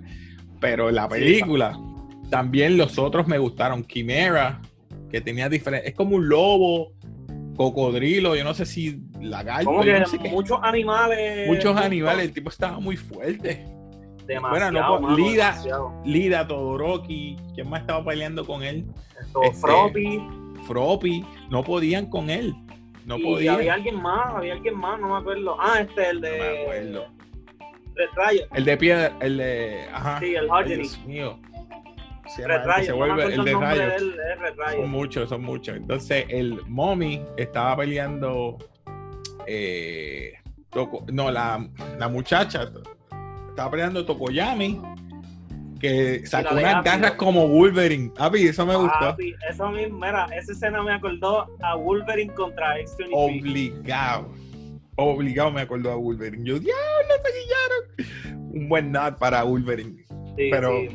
Pero 0.60 0.88
en 0.88 0.96
la 0.96 1.08
película, 1.08 1.78
también 2.30 2.76
los 2.76 2.98
otros 2.98 3.26
me 3.26 3.38
gustaron. 3.38 3.84
Chimera, 3.86 4.60
que 5.10 5.20
tenía 5.20 5.48
diferentes. 5.48 5.90
Es 5.90 5.96
como 5.96 6.16
un 6.16 6.28
lobo, 6.28 6.92
cocodrilo, 7.56 8.36
yo 8.36 8.44
no 8.44 8.54
sé 8.54 8.66
si 8.66 9.02
lagarto. 9.20 9.70
No 9.72 10.06
sé 10.06 10.18
qué. 10.18 10.28
muchos 10.28 10.58
animales. 10.62 11.48
Muchos 11.48 11.76
animales, 11.76 12.26
el 12.26 12.32
tipo 12.32 12.50
estaba 12.50 12.78
muy 12.78 12.96
fuerte. 12.96 13.66
Demasiado, 14.26 14.50
Bueno, 14.50 14.70
no, 14.70 15.00
mano, 15.00 15.16
Lida. 15.16 15.50
demasiado. 15.52 16.02
Lida, 16.04 16.46
Todoroki, 16.46 17.36
¿quién 17.54 17.68
más 17.70 17.80
estaba 17.80 18.04
peleando 18.04 18.46
con 18.46 18.62
él? 18.62 18.84
Esto, 19.20 19.42
Este, 19.42 19.60
Froppy. 19.60 20.22
Froppy, 20.68 21.24
no 21.50 21.64
podían 21.64 22.06
con 22.06 22.30
él. 22.30 22.54
No 23.06 23.16
y 23.18 23.22
podían. 23.24 23.54
había 23.56 23.74
alguien 23.74 24.00
más, 24.00 24.34
había 24.36 24.52
alguien 24.52 24.76
más, 24.76 25.00
no 25.00 25.08
me 25.08 25.16
acuerdo. 25.16 25.56
Ah, 25.58 25.80
este, 25.80 26.10
el 26.10 26.16
No 26.20 26.28
me 26.28 26.28
de. 26.30 26.62
acuerdo. 26.62 27.06
Red. 28.16 28.46
El 28.54 28.64
de 28.64 28.76
piedra, 28.76 29.16
el 29.20 29.36
de. 29.38 29.88
Ajá. 29.92 30.20
Sí, 30.20 30.34
el 30.34 30.48
Hardening. 30.50 30.78
Dios 30.82 30.98
mío. 31.06 31.38
Se, 32.28 32.46
Red 32.46 32.84
se 32.84 32.92
vuelve 32.92 33.24
el 33.34 33.42
de 33.42 33.54
Rayo. 33.54 33.82
Son 34.76 34.90
muchos, 34.90 35.28
son 35.30 35.42
muchos. 35.42 35.76
Entonces, 35.76 36.26
el 36.28 36.60
mommy 36.66 37.24
estaba 37.38 37.78
peleando. 37.78 38.58
eh, 39.46 40.34
no, 41.10 41.30
la, 41.30 41.66
la 41.98 42.08
muchacha 42.08 42.70
estaba 43.48 43.70
peleando 43.70 44.04
Tokoyami. 44.04 44.80
Que 45.80 46.26
sacó 46.26 46.54
unas 46.54 46.82
garras 46.84 47.12
como 47.12 47.46
Wolverine. 47.48 48.12
Api, 48.18 48.48
eso 48.48 48.66
me 48.66 48.74
gustó. 48.76 48.98
Papi, 48.98 49.34
eso 49.48 49.68
mismo, 49.70 49.98
mira, 49.98 50.26
esa 50.36 50.52
escena 50.52 50.82
me 50.82 50.92
acordó 50.92 51.46
a 51.62 51.76
Wolverine 51.76 52.32
contra 52.34 52.78
X-23. 52.80 53.10
Obligado. 53.12 54.28
Obligado 54.96 55.52
me 55.52 55.60
acordó 55.60 55.92
a 55.92 55.96
Wolverine. 55.96 56.44
Yo, 56.44 56.58
diablo, 56.58 57.14
se 57.22 58.34
guillaron. 58.34 58.52
Un 58.52 58.68
buen 58.68 58.90
nod 58.90 59.14
para 59.18 59.44
Wolverine. 59.44 60.04
Sí, 60.36 60.48
pero- 60.50 60.72
sí, 60.80 60.88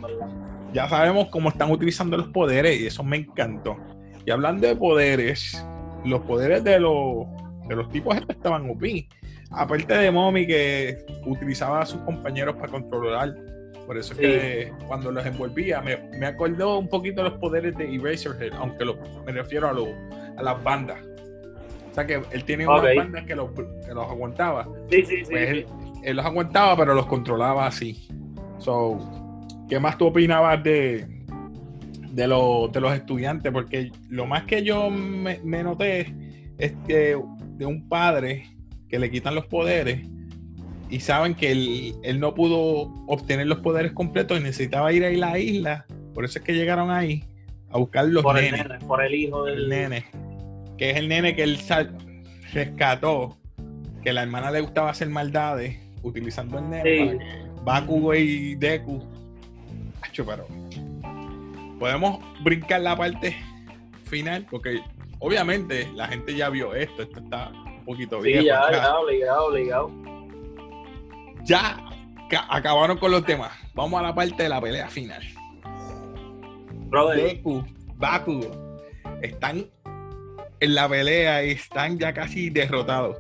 ya 0.73 0.89
sabemos 0.89 1.27
cómo 1.29 1.49
están 1.49 1.71
utilizando 1.71 2.17
los 2.17 2.27
poderes 2.29 2.79
y 2.81 2.87
eso 2.87 3.03
me 3.03 3.17
encantó. 3.17 3.77
Y 4.25 4.31
hablando 4.31 4.67
de 4.67 4.75
poderes, 4.75 5.63
los 6.03 6.21
poderes 6.21 6.63
de 6.63 6.79
los, 6.79 7.25
de 7.69 7.75
los 7.75 7.89
tipos 7.89 8.15
estos 8.15 8.35
estaban 8.35 8.69
OP. 8.69 9.07
Aparte 9.51 9.93
de 9.93 10.09
Mommy 10.11 10.47
que 10.47 10.97
utilizaba 11.25 11.81
a 11.81 11.85
sus 11.85 12.01
compañeros 12.01 12.55
para 12.55 12.69
controlar. 12.71 13.33
Por 13.85 13.97
eso 13.97 14.13
es 14.13 14.17
Sí. 14.19 14.23
que 14.25 14.71
cuando 14.87 15.11
los 15.11 15.25
envolvía 15.25 15.81
me, 15.81 15.97
me 16.17 16.25
acordó 16.25 16.77
un 16.79 16.87
poquito 16.87 17.21
los 17.23 17.33
poderes 17.33 17.75
de 17.77 17.93
Eraserhead, 17.95 18.53
aunque 18.53 18.85
lo- 18.85 18.97
me 19.25 19.31
refiero 19.33 19.67
a, 19.69 19.73
lo- 19.73 19.93
a 20.37 20.41
las 20.43 20.63
bandas. 20.63 20.99
O 21.91 21.93
sea 21.93 22.07
que 22.07 22.21
él 22.31 22.43
tiene 22.45 22.65
unas 22.67 22.95
bandas 22.95 23.25
que 23.25 23.35
los, 23.35 23.51
que 23.51 23.93
los 23.93 24.07
aguantaba. 24.09 24.67
Sí, 24.89 25.03
sí, 25.05 25.17
sí. 25.17 25.31
Pues 25.31 25.49
sí. 25.49 25.57
él, 25.57 25.65
él 26.03 26.15
los 26.15 26.25
aguantaba, 26.25 26.75
pero 26.77 26.93
los 26.95 27.05
controlaba 27.05 27.67
así. 27.67 28.07
So, 28.57 28.97
¿qué 29.69 29.79
más 29.79 29.97
tú 29.97 30.07
opinabas 30.07 30.63
de, 30.63 31.05
de, 32.09 32.27
lo- 32.27 32.69
de 32.71 32.79
los 32.81 32.93
estudiantes? 32.93 33.51
Porque 33.51 33.91
lo 34.09 34.25
más 34.25 34.43
que 34.45 34.63
yo 34.63 34.89
me, 34.89 35.39
me 35.43 35.61
noté 35.63 36.15
es 36.57 36.73
que 36.87 37.17
de 37.57 37.65
un 37.65 37.87
padre 37.89 38.47
que 38.87 38.97
le 38.97 39.11
quitan 39.11 39.35
los 39.35 39.45
poderes 39.47 40.07
y 40.93 41.00
saben 41.00 41.33
que 41.33 41.51
él, 41.51 41.95
él 42.03 42.19
no 42.19 42.35
pudo 42.35 42.93
obtener 43.07 43.47
los 43.47 43.59
poderes 43.59 43.93
completos 43.93 44.39
y 44.39 44.43
necesitaba 44.43 44.93
ir 44.93 45.03
a 45.03 45.09
la 45.09 45.39
isla. 45.39 45.85
Por 46.13 46.23
eso 46.23 46.38
es 46.38 46.45
que 46.45 46.53
llegaron 46.53 46.91
ahí 46.91 47.23
a 47.71 47.79
buscar 47.79 48.05
los 48.05 48.21
por 48.21 48.38
el 48.38 48.51
nenes 48.51 48.67
nene, 48.67 48.85
por 48.85 49.03
el 49.03 49.15
hijo 49.15 49.43
del 49.45 49.63
el 49.63 49.69
nene, 49.69 50.05
que 50.77 50.91
es 50.91 50.97
el 50.97 51.07
nene 51.09 51.35
que 51.35 51.41
él 51.43 51.57
sal- 51.57 51.97
rescató, 52.53 53.38
que 54.03 54.13
la 54.13 54.21
hermana 54.21 54.51
le 54.51 54.62
gustaba 54.62 54.91
hacer 54.91 55.09
maldades 55.09 55.79
utilizando 56.03 56.59
el 56.59 56.69
nene 56.69 57.12
Sí. 57.12 57.17
Bakugo 57.63 58.13
y 58.13 58.53
Deku. 58.55 59.01
Acho, 60.01 60.23
pero 60.25 60.45
podemos 61.79 62.19
brincar 62.43 62.81
la 62.81 62.95
parte 62.95 63.35
final 64.05 64.45
porque 64.50 64.79
obviamente 65.19 65.88
la 65.95 66.07
gente 66.07 66.35
ya 66.35 66.50
vio 66.50 66.75
esto, 66.75 67.01
esto 67.01 67.19
está 67.19 67.50
un 67.50 67.85
poquito 67.85 68.21
Sí, 68.21 68.27
viejo. 68.29 68.45
ya, 68.45 68.62
ya. 68.71 68.83
ya, 68.83 69.00
obligado, 69.00 69.45
obligado. 69.47 69.91
Ya 71.43 71.77
ca- 72.29 72.47
acabaron 72.50 72.97
con 72.97 73.12
los 73.12 73.25
temas. 73.25 73.51
Vamos 73.73 74.00
a 74.00 74.03
la 74.03 74.15
parte 74.15 74.43
de 74.43 74.50
la 74.50 74.62
pelea 74.62 74.88
final. 74.89 75.21
Brother, 76.89 77.23
Deku, 77.23 77.63
Bakugo 77.95 78.77
están 79.21 79.65
en 80.59 80.75
la 80.75 80.88
pelea 80.88 81.43
y 81.43 81.51
están 81.51 81.97
ya 81.97 82.13
casi 82.13 82.50
derrotados. 82.50 83.17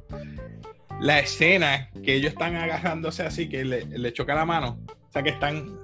La 0.99 1.19
escena 1.19 1.89
que 2.03 2.13
ellos 2.15 2.31
están 2.33 2.55
agarrándose 2.55 3.23
así, 3.23 3.49
que 3.49 3.65
le, 3.65 3.85
le 3.85 4.13
choca 4.13 4.35
la 4.35 4.45
mano, 4.45 4.79
o 4.87 5.11
sea 5.11 5.23
que 5.23 5.29
están, 5.31 5.77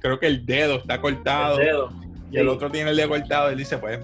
creo 0.00 0.18
que 0.18 0.26
el 0.26 0.44
dedo 0.44 0.76
está 0.76 1.00
cortado 1.00 1.58
el 1.58 1.66
dedo. 1.66 1.90
y 2.30 2.36
el 2.36 2.42
Sí. 2.46 2.48
otro 2.48 2.70
tiene 2.70 2.90
el 2.90 2.96
dedo 2.96 3.08
cortado. 3.10 3.48
Él 3.48 3.56
dice, 3.58 3.78
pues 3.78 4.00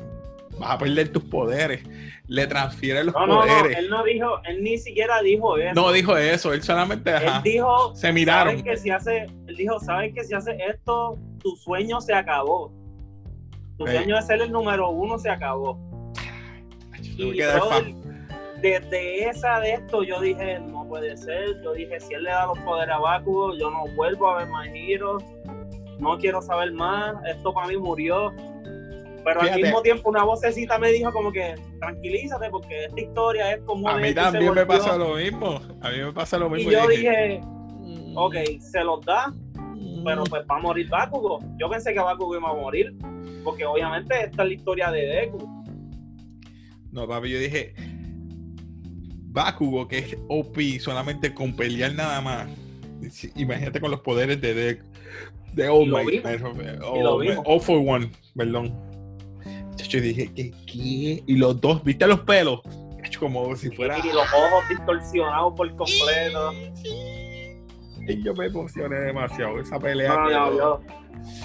vas 0.59 0.71
a 0.71 0.79
perder 0.79 1.09
tus 1.11 1.25
poderes. 1.25 1.83
Le 2.29 2.47
transfiere 2.47 3.05
los 3.05 3.15
No, 3.15 3.27
no, 3.27 3.35
no, 3.47 3.55
poderes. 3.55 3.79
él 3.79 3.89
no 3.89 4.03
dijo, 4.03 4.41
él 4.45 4.63
ni 4.63 4.79
siquiera 4.79 5.23
dijo 5.23 5.57
eso. 5.57 5.75
No 5.75 5.93
dijo 5.93 6.17
eso, 6.17 6.53
él 6.53 6.63
solamente 6.63 7.13
ajá, 7.15 7.37
Él 7.37 7.43
dijo, 7.45 7.95
se 7.95 8.13
miraron. 8.13 8.59
¿sabes 8.59 8.63
que 8.65 8.77
si 8.77 8.91
hace, 8.91 9.27
él 9.47 9.57
dijo, 9.57 9.79
sabes 9.81 10.13
que 10.13 10.25
si 10.25 10.35
hace 10.35 10.57
esto, 10.69 11.19
tu 11.41 11.55
sueño 11.57 12.01
se 12.01 12.15
acabó. 12.15 12.73
Tu 13.79 13.87
sueño 13.87 14.17
de 14.17 14.23
ser 14.23 14.41
el 14.41 14.51
número 14.51 14.91
uno 14.91 15.19
se 15.19 15.31
acabó. 15.31 15.79
Tuve 17.17 17.37
Y 17.37 18.61
desde 18.61 19.29
esa 19.29 19.61
de 19.61 19.75
esto 19.75 20.03
yo 20.03 20.21
dije, 20.21 20.59
no 20.59 20.87
puede 20.89 21.17
ser. 21.17 21.63
Yo 21.63 21.73
dije, 21.75 22.01
si 22.01 22.15
él 22.15 22.25
le 22.25 22.31
da 22.31 22.47
los 22.47 22.59
poderes 22.61 22.95
a 22.95 22.99
Bakugo, 22.99 23.55
yo 23.57 23.71
no 23.71 23.85
vuelvo 23.95 24.31
a 24.31 24.39
ver 24.39 24.49
más 24.49 24.67
giros. 24.73 25.23
No 25.99 26.19
quiero 26.19 26.41
saber 26.43 26.73
más. 26.73 27.15
Esto 27.27 27.53
para 27.53 27.69
mí 27.69 27.77
murió. 27.77 28.33
Pero 29.27 29.41
Fíjate. 29.41 29.55
al 29.57 29.63
mismo 29.63 29.83
tiempo 29.83 30.09
una 30.09 30.23
vocecita 30.23 30.79
me 30.79 30.93
dijo 30.93 31.13
como 31.13 31.33
que 31.33 31.57
tranquilízate 31.81 32.49
porque 32.49 32.85
esta 32.85 33.01
historia 33.01 33.55
es 33.55 33.61
como 33.63 33.89
A 33.89 33.99
mí 33.99 34.15
también 34.15 34.45
me 34.45 34.49
volvió". 34.51 34.67
pasa 34.69 34.97
lo 34.97 35.17
mismo. 35.17 35.61
A 35.81 35.91
mí 35.91 35.99
me 35.99 36.13
pasa 36.13 36.39
lo 36.39 36.47
Y 36.47 36.51
mismo. 36.51 36.71
yo 36.71 36.87
dije, 36.87 37.41
"Mm, 37.81 38.17
ok, 38.17 38.35
se 38.61 38.85
los 38.85 39.05
da, 39.05 39.35
mm". 39.57 40.05
pero 40.05 40.23
pues 40.23 40.43
va 40.49 40.59
a 40.59 40.61
morir 40.61 40.89
Bakugo. 40.89 41.41
Yo 41.59 41.69
pensé 41.69 41.93
que 41.93 41.99
Bakugo 41.99 42.37
iba 42.37 42.49
a 42.49 42.55
morir, 42.55 42.95
porque 43.43 43.65
obviamente 43.67 44.15
esta 44.15 44.43
es 44.45 44.49
la 44.49 44.55
historia 44.55 44.91
de 44.93 45.01
Deku. 45.07 45.65
No, 46.93 47.09
papi, 47.09 47.29
yo 47.29 47.41
dije. 47.41 47.75
Bakugo, 49.33 49.89
que 49.89 49.99
es 49.99 50.17
OP 50.29 50.79
solamente 50.79 51.35
con 51.35 51.57
pelear 51.57 51.93
nada 51.95 52.21
más. 52.21 52.49
Imagínate 53.35 53.81
con 53.81 53.91
los 53.91 54.01
poderes 54.03 54.41
de 54.41 54.55
Deku. 54.55 54.87
De 55.53 55.69
All 55.69 55.83
Y 55.83 55.87
lo 55.87 56.05
vimos. 56.05 56.43
All, 56.85 57.21
vimos. 57.21 57.45
All 57.45 57.61
for 57.61 57.79
One, 57.85 58.13
perdón. 58.37 58.86
Yo 59.89 60.01
dije, 60.01 60.33
¿qué, 60.35 60.51
¿qué? 60.67 61.23
Y 61.27 61.37
los 61.37 61.61
dos, 61.61 61.83
¿viste 61.85 62.07
los 62.07 62.21
pelos? 62.21 62.61
Como 63.21 63.55
si 63.57 63.71
fuera. 63.71 63.99
Y 63.99 64.09
los 64.13 64.25
ojos 64.35 64.69
distorsionados 64.69 65.55
por 65.57 65.69
completo. 65.77 66.53
Y 68.09 68.23
yo 68.23 68.35
me 68.35 68.47
emocioné 68.47 68.97
demasiado. 69.01 69.59
Esa 69.61 69.79
pelea. 69.79 70.13
No, 70.15 70.23
no, 70.23 70.29
quedó- 70.29 70.57
yo, 70.59 70.81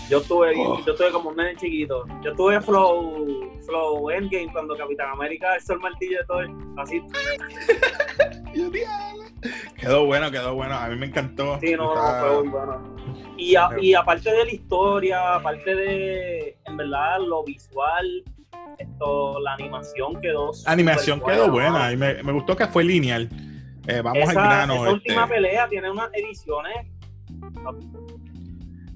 yo 0.10 0.17
estuve, 0.19 0.53
Oh. 0.57 0.79
yo 0.86 0.91
estuve 0.91 1.12
como 1.12 1.29
un 1.29 1.36
nene 1.38 1.55
chiquito. 1.55 2.05
Yo 2.24 2.31
estuve 2.31 2.60
flow, 2.62 3.25
flow 3.65 4.10
Endgame 4.10 4.51
cuando 4.51 4.75
Capitán 4.75 5.10
América 5.12 5.53
alzó 5.53 5.74
el 5.74 5.79
martillo 5.79 6.17
de 6.19 6.25
todo, 6.25 6.39
así. 6.77 7.01
Quedó 9.77 10.05
bueno, 10.05 10.29
quedó 10.31 10.53
bueno. 10.55 10.75
A 10.75 10.88
mí 10.89 10.95
me 10.98 11.07
encantó. 11.07 11.57
Sí, 11.60 11.74
no, 11.75 11.95
no, 11.95 12.19
fue 12.19 12.39
muy 12.43 12.50
bueno. 12.50 12.95
Y, 13.41 13.55
a- 13.55 13.69
y 13.81 13.93
aparte 13.93 14.31
de 14.31 14.45
la 14.45 14.51
historia, 14.51 15.36
aparte 15.36 15.74
de, 15.75 16.57
en 16.65 16.77
verdad, 16.77 17.19
lo 17.27 17.43
visual, 17.43 18.24
esto, 18.77 19.39
la 19.39 19.53
animación 19.53 20.21
quedó. 20.21 20.51
La 20.65 20.71
animación 20.71 21.19
quedó 21.19 21.50
buena, 21.50 21.71
buena 21.71 21.91
y 21.91 21.98
me, 21.98 22.24
me 22.24 22.31
gustó 22.31 22.55
que 22.55 22.67
fue 22.67 22.83
lineal. 22.83 23.27
Eh, 23.88 24.01
vamos 24.03 24.19
Esa, 24.29 24.29
al 24.29 24.48
grano. 24.48 24.74
esa 24.74 24.83
este. 24.83 24.93
última 24.93 25.27
pelea 25.27 25.67
tiene 25.67 25.89
unas 25.89 26.10
ediciones. 26.13 26.86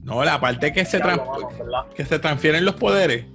No, 0.03 0.23
la 0.23 0.39
parte 0.39 0.71
que 0.71 0.85
se, 0.85 1.01
que 1.95 2.05
se 2.05 2.19
transfieren 2.19 2.63
los 2.65 2.75
poderes. 2.75 3.25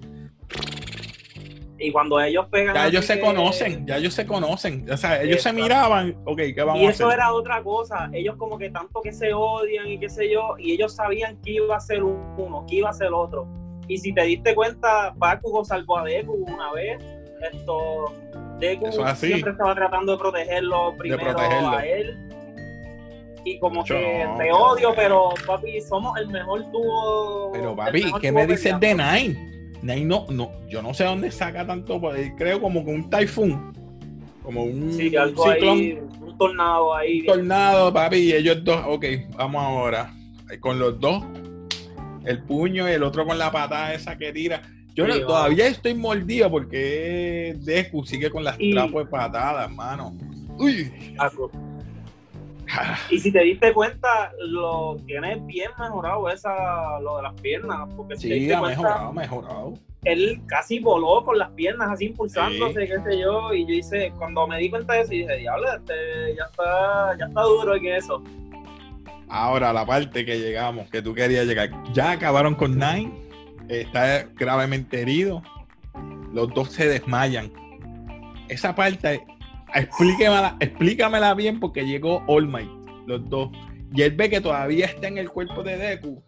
Y 1.82 1.90
cuando 1.92 2.20
ellos 2.20 2.46
pegan. 2.50 2.74
Ya 2.74 2.86
ellos 2.88 3.06
se 3.06 3.14
que- 3.14 3.20
conocen, 3.20 3.86
ya 3.86 3.96
ellos 3.96 4.12
se 4.12 4.26
conocen. 4.26 4.86
O 4.90 4.96
sea, 4.98 5.22
ellos 5.22 5.42
se 5.42 5.50
miraban. 5.52 6.14
Ok, 6.26 6.36
¿qué 6.54 6.62
vamos 6.62 6.82
Y 6.82 6.86
a 6.86 6.90
eso 6.90 7.06
hacer? 7.06 7.18
era 7.18 7.32
otra 7.32 7.62
cosa. 7.62 8.10
Ellos 8.12 8.36
como 8.36 8.58
que 8.58 8.68
tanto 8.70 9.00
que 9.00 9.12
se 9.12 9.32
odian 9.32 9.88
y 9.88 9.98
qué 9.98 10.10
sé 10.10 10.30
yo, 10.30 10.56
y 10.58 10.72
ellos 10.72 10.94
sabían 10.94 11.40
que 11.40 11.52
iba 11.52 11.74
a 11.76 11.80
ser 11.80 12.02
uno, 12.02 12.66
que 12.68 12.76
iba 12.76 12.90
a 12.90 12.92
ser 12.92 13.12
otro. 13.14 13.46
Y 13.88 13.96
si 13.96 14.12
te 14.12 14.22
diste 14.24 14.54
cuenta, 14.54 15.12
Bakugo 15.16 15.64
salvó 15.64 15.98
a 15.98 16.04
Deku 16.04 16.34
una 16.46 16.70
vez. 16.72 17.02
Esto, 17.50 18.12
Deku 18.58 18.86
Eso 18.86 19.06
es 19.08 19.18
siempre 19.18 19.52
estaba 19.52 19.74
tratando 19.74 20.12
de 20.12 20.18
protegerlo 20.18 20.94
primero 20.98 21.22
protegerlo. 21.32 21.70
a 21.70 21.86
él. 21.86 22.26
Y 23.42 23.58
como 23.58 23.82
Yo 23.86 23.94
que 23.94 24.28
te 24.36 24.52
odio, 24.52 24.92
pero 24.94 25.30
papi, 25.46 25.80
somos 25.80 26.14
el 26.18 26.28
mejor 26.28 26.70
dúo. 26.70 27.50
Pero 27.54 27.74
papi, 27.74 28.04
¿qué 28.20 28.30
me 28.30 28.46
dices 28.46 28.78
de 28.78 28.94
peleando. 28.94 29.40
Nine 29.82 30.04
no, 30.04 30.26
no, 30.30 30.50
yo 30.68 30.82
no 30.82 30.92
sé 30.94 31.04
dónde 31.04 31.30
saca 31.30 31.66
tanto 31.66 32.00
poder. 32.00 32.34
Creo 32.36 32.60
como 32.60 32.84
con 32.84 32.94
un 32.94 33.10
typhoon. 33.10 33.72
Como 34.42 34.64
un 34.64 34.92
Sí, 34.92 35.14
algo 35.16 35.44
ciclón. 35.52 35.78
ahí, 35.78 35.98
un 36.20 36.38
tornado 36.38 36.94
ahí. 36.94 37.24
tornado, 37.24 37.92
papi, 37.92 38.16
y 38.16 38.32
ellos 38.32 38.62
dos, 38.64 38.82
ok, 38.86 39.04
vamos 39.36 39.62
ahora. 39.62 40.12
Con 40.60 40.78
los 40.78 40.98
dos, 40.98 41.22
el 42.24 42.42
puño 42.42 42.88
y 42.88 42.92
el 42.92 43.02
otro 43.02 43.24
con 43.26 43.38
la 43.38 43.50
patada 43.52 43.94
esa 43.94 44.16
que 44.18 44.32
tira. 44.32 44.62
Yo 44.94 45.04
Sí, 45.06 45.12
no- 45.12 45.20
va. 45.20 45.26
todavía 45.26 45.66
estoy 45.68 45.94
mordido 45.94 46.50
porque 46.50 47.54
Deku 47.60 48.04
sigue 48.04 48.28
con 48.30 48.42
las 48.44 48.56
Y- 48.58 48.72
trapos 48.72 49.04
de 49.04 49.10
patadas, 49.10 49.68
hermano. 49.70 50.16
Uy. 50.58 50.90
Acu. 51.18 51.50
Y 53.10 53.18
si 53.18 53.32
te 53.32 53.40
diste 53.40 53.72
cuenta, 53.72 54.32
lo 54.40 54.96
tienes 55.06 55.44
bien 55.46 55.70
mejorado 55.78 56.28
esa, 56.28 57.00
lo 57.00 57.16
de 57.18 57.22
las 57.24 57.34
piernas, 57.40 57.88
porque 57.96 58.16
si 58.16 58.28
te 58.28 58.34
Sí, 58.34 58.40
diste 58.40 58.54
ha 58.54 58.60
cuenta, 58.60 58.80
mejorado, 58.82 59.12
mejorado. 59.12 59.74
él 60.04 60.40
casi 60.46 60.78
voló 60.78 61.24
con 61.24 61.38
las 61.38 61.50
piernas 61.50 61.90
así 61.90 62.06
impulsándose, 62.06 62.86
qué 62.86 63.00
sé 63.02 63.18
yo, 63.20 63.52
y 63.52 63.66
yo 63.66 63.74
hice, 63.74 64.12
cuando 64.18 64.46
me 64.46 64.58
di 64.58 64.70
cuenta 64.70 64.94
de 64.94 65.00
eso, 65.00 65.10
dije, 65.10 65.36
diablo, 65.36 65.66
este 65.72 66.34
ya 66.36 66.44
está, 66.44 67.16
ya 67.18 67.26
está 67.26 67.42
duro 67.42 67.80
que 67.80 67.96
eso. 67.96 68.22
Ahora, 69.28 69.72
la 69.72 69.86
parte 69.86 70.24
que 70.24 70.38
llegamos, 70.40 70.90
que 70.90 71.02
tú 71.02 71.14
querías 71.14 71.46
llegar. 71.46 71.70
Ya 71.92 72.10
acabaron 72.12 72.54
con 72.56 72.76
Nine. 72.78 73.12
Está 73.68 74.24
gravemente 74.36 75.00
herido. 75.00 75.40
Los 76.32 76.52
dos 76.52 76.72
se 76.72 76.88
desmayan. 76.88 77.52
Esa 78.48 78.74
parte, 78.74 79.24
explíquemela, 79.74 80.56
explícamela 80.60 81.34
bien 81.34 81.60
porque 81.60 81.86
llegó 81.86 82.22
All 82.26 82.46
Might, 82.46 82.70
los 83.06 83.28
dos. 83.28 83.50
Y 83.94 84.02
él 84.02 84.12
ve 84.12 84.30
que 84.30 84.40
todavía 84.40 84.86
está 84.86 85.08
en 85.08 85.18
el 85.18 85.30
cuerpo 85.30 85.62
de 85.62 85.76
Deku. 85.76 86.22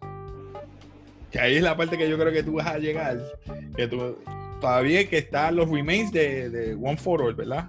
Que 1.31 1.41
ahí 1.41 1.57
es 1.57 1.63
la 1.63 1.77
parte 1.77 1.97
que 1.97 2.09
yo 2.09 2.19
creo 2.19 2.33
que 2.33 2.43
tú 2.43 2.55
vas 2.55 2.67
a 2.67 2.79
llegar. 2.79 3.19
Que 3.77 3.87
tú, 3.87 4.19
todavía 4.61 5.09
que 5.09 5.19
están 5.19 5.57
los 5.57 5.71
remains 5.71 6.13
de, 6.13 6.51
de 6.51 6.75
One 6.75 6.97
for 6.97 7.23
All, 7.23 7.35
¿verdad? 7.35 7.69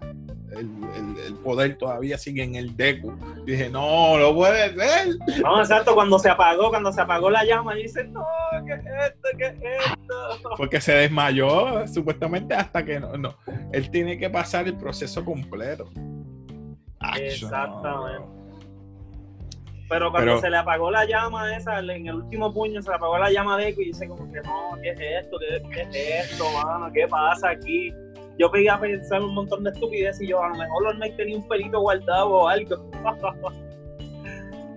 El, 0.57 0.69
el- 0.95 1.25
el 1.27 1.33
poder 1.36 1.77
todavía 1.77 2.17
sigue 2.17 2.43
en 2.43 2.55
el 2.55 2.75
Deku. 2.77 3.12
Yo 3.38 3.43
dije, 3.45 3.69
no, 3.69 4.17
no 4.17 4.33
puede 4.36 4.74
ser. 4.75 5.15
No, 5.41 5.60
exacto, 5.60 5.93
cuando 5.95 6.17
se 6.19 6.29
apagó, 6.29 6.69
cuando 6.69 6.91
se 6.91 7.01
apagó 7.01 7.29
la 7.29 7.43
llama, 7.43 7.77
y 7.77 7.83
dice, 7.83 8.03
no, 8.05 8.25
¿qué 8.65 8.74
es 8.74 8.79
esto? 8.79 9.27
¿Qué 9.38 9.45
es 9.48 9.55
esto? 9.89 10.55
Porque 10.57 10.79
se 10.81 10.93
desmayó 10.93 11.88
supuestamente 11.88 12.53
hasta 12.53 12.83
que 12.86 13.00
no, 13.00 13.17
no. 13.17 13.36
Él 13.72 13.89
tiene 13.89 14.17
que 14.17 14.29
pasar 14.29 14.67
el 14.67 14.77
proceso 14.77 15.24
completo. 15.25 15.89
Acho, 17.00 17.22
Exactamente. 17.24 18.27
Pero 19.89 20.10
cuando 20.12 20.31
Pero- 20.31 20.41
se 20.41 20.50
le 20.50 20.57
apagó 20.57 20.89
la 20.89 21.05
llama 21.05 21.55
esa, 21.55 21.79
en 21.79 22.07
el 22.07 22.15
último 22.15 22.51
puño 22.53 22.81
se 22.81 22.89
le 22.89 22.95
apagó 22.95 23.17
la 23.17 23.29
llama 23.29 23.57
de 23.57 23.67
Echo 23.67 23.81
y 23.81 23.86
dice 23.88 24.07
como 24.07 24.31
que 24.31 24.41
no, 24.41 24.72
¿qué 24.81 24.89
es 24.91 25.25
esto? 25.25 25.38
¿Qué, 25.39 25.62
qué 25.69 25.81
es 26.22 26.31
esto, 26.31 26.45
mano? 26.63 26.89
¿Qué 26.93 27.07
pasa 27.07 27.50
aquí? 27.50 27.93
Yo 28.37 28.51
pegué 28.51 28.69
a 28.69 28.79
pensar 28.79 29.21
un 29.21 29.35
montón 29.35 29.63
de 29.63 29.69
estupidez 29.71 30.19
y 30.21 30.27
yo 30.27 30.41
a 30.41 30.49
lo 30.49 30.55
mejor 30.55 30.87
All 30.87 31.15
tenía 31.15 31.37
un 31.37 31.47
pelito 31.47 31.79
guardado 31.79 32.29
o 32.29 32.47
algo. 32.47 32.89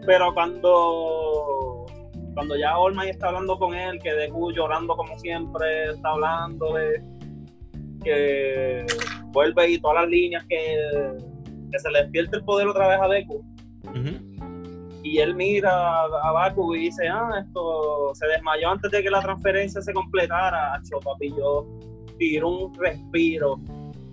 Pero 0.06 0.32
cuando 0.34 1.86
cuando 2.34 2.56
ya 2.56 2.78
All 2.78 2.94
Might 2.94 3.10
está 3.10 3.28
hablando 3.28 3.58
con 3.58 3.74
él, 3.74 3.98
que 4.00 4.12
Deku 4.12 4.52
llorando 4.52 4.94
como 4.94 5.18
siempre, 5.18 5.90
está 5.90 6.10
hablando 6.10 6.74
de 6.74 7.02
que 8.04 8.86
vuelve 9.28 9.70
y 9.70 9.78
todas 9.80 10.02
las 10.02 10.10
líneas 10.10 10.44
que, 10.48 11.16
que 11.72 11.78
se 11.78 11.90
le 11.90 12.02
despierta 12.02 12.36
el 12.36 12.44
poder 12.44 12.68
otra 12.68 12.88
vez 12.88 13.00
a 13.00 13.08
Deku 13.08 13.42
y 15.06 15.18
él 15.18 15.36
mira 15.36 16.02
a 16.02 16.32
Baku 16.32 16.74
y 16.74 16.80
dice, 16.80 17.06
ah, 17.08 17.30
esto 17.40 18.12
se 18.14 18.26
desmayó 18.26 18.70
antes 18.70 18.90
de 18.90 19.02
que 19.02 19.10
la 19.10 19.20
transferencia 19.20 19.80
se 19.80 19.92
completara. 19.92 20.74
Acho, 20.74 20.98
papi, 20.98 21.30
yo 21.30 21.64
tiro 22.18 22.48
un 22.48 22.74
respiro. 22.74 23.60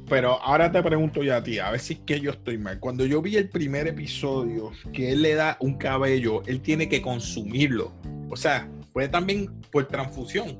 Pero 0.09 0.41
ahora 0.41 0.71
te 0.71 0.83
pregunto 0.83 1.23
yo 1.23 1.35
a 1.35 1.41
ti, 1.41 1.59
a 1.59 1.71
ver 1.71 1.79
si 1.79 1.93
es 1.93 1.99
que 2.01 2.19
yo 2.19 2.31
estoy 2.31 2.57
mal. 2.57 2.79
Cuando 2.79 3.05
yo 3.05 3.21
vi 3.21 3.37
el 3.37 3.49
primer 3.49 3.87
episodio, 3.87 4.71
que 4.91 5.11
él 5.11 5.21
le 5.21 5.35
da 5.35 5.57
un 5.59 5.75
cabello, 5.75 6.43
él 6.45 6.61
tiene 6.61 6.89
que 6.89 7.01
consumirlo. 7.01 7.93
O 8.29 8.35
sea, 8.35 8.69
puede 8.91 9.07
también 9.07 9.49
por 9.71 9.87
transfusión. 9.87 10.57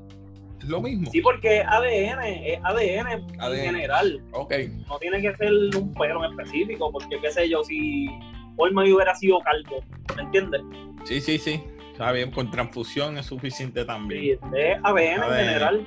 Es 0.60 0.68
lo 0.68 0.80
mismo. 0.80 1.10
Sí, 1.10 1.20
porque 1.20 1.58
es 1.58 1.66
ADN, 1.66 2.24
es 2.24 2.58
ADN, 2.64 3.06
ADN. 3.38 3.58
en 3.58 3.64
general. 3.64 4.24
Ok. 4.32 4.54
No 4.88 4.98
tiene 4.98 5.20
que 5.20 5.36
ser 5.36 5.52
un 5.76 5.92
pelo 5.92 6.24
en 6.24 6.30
específico, 6.30 6.90
porque 6.90 7.20
qué 7.20 7.30
sé 7.30 7.48
yo, 7.48 7.62
si 7.64 8.08
Olmay 8.56 8.92
hubiera 8.92 9.14
sido 9.14 9.40
calvo, 9.40 9.84
¿me 10.16 10.22
entiendes? 10.22 10.62
Sí, 11.04 11.20
sí, 11.20 11.38
sí. 11.38 11.62
Está 11.92 12.10
bien, 12.12 12.30
con 12.30 12.50
transfusión 12.50 13.18
es 13.18 13.26
suficiente 13.26 13.84
también. 13.84 14.20
Sí, 14.20 14.30
es 14.56 14.78
ADN 14.82 14.98
en 14.98 15.22
general. 15.22 15.86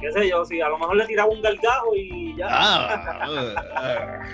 Qué 0.00 0.12
sé 0.12 0.28
yo, 0.28 0.44
si 0.44 0.60
a 0.60 0.68
lo 0.68 0.78
mejor 0.78 0.96
le 0.96 1.06
tiraba 1.06 1.30
un 1.30 1.40
gargajo 1.42 1.94
y 1.96 2.36
ya. 2.36 2.46
Ah. 2.50 4.20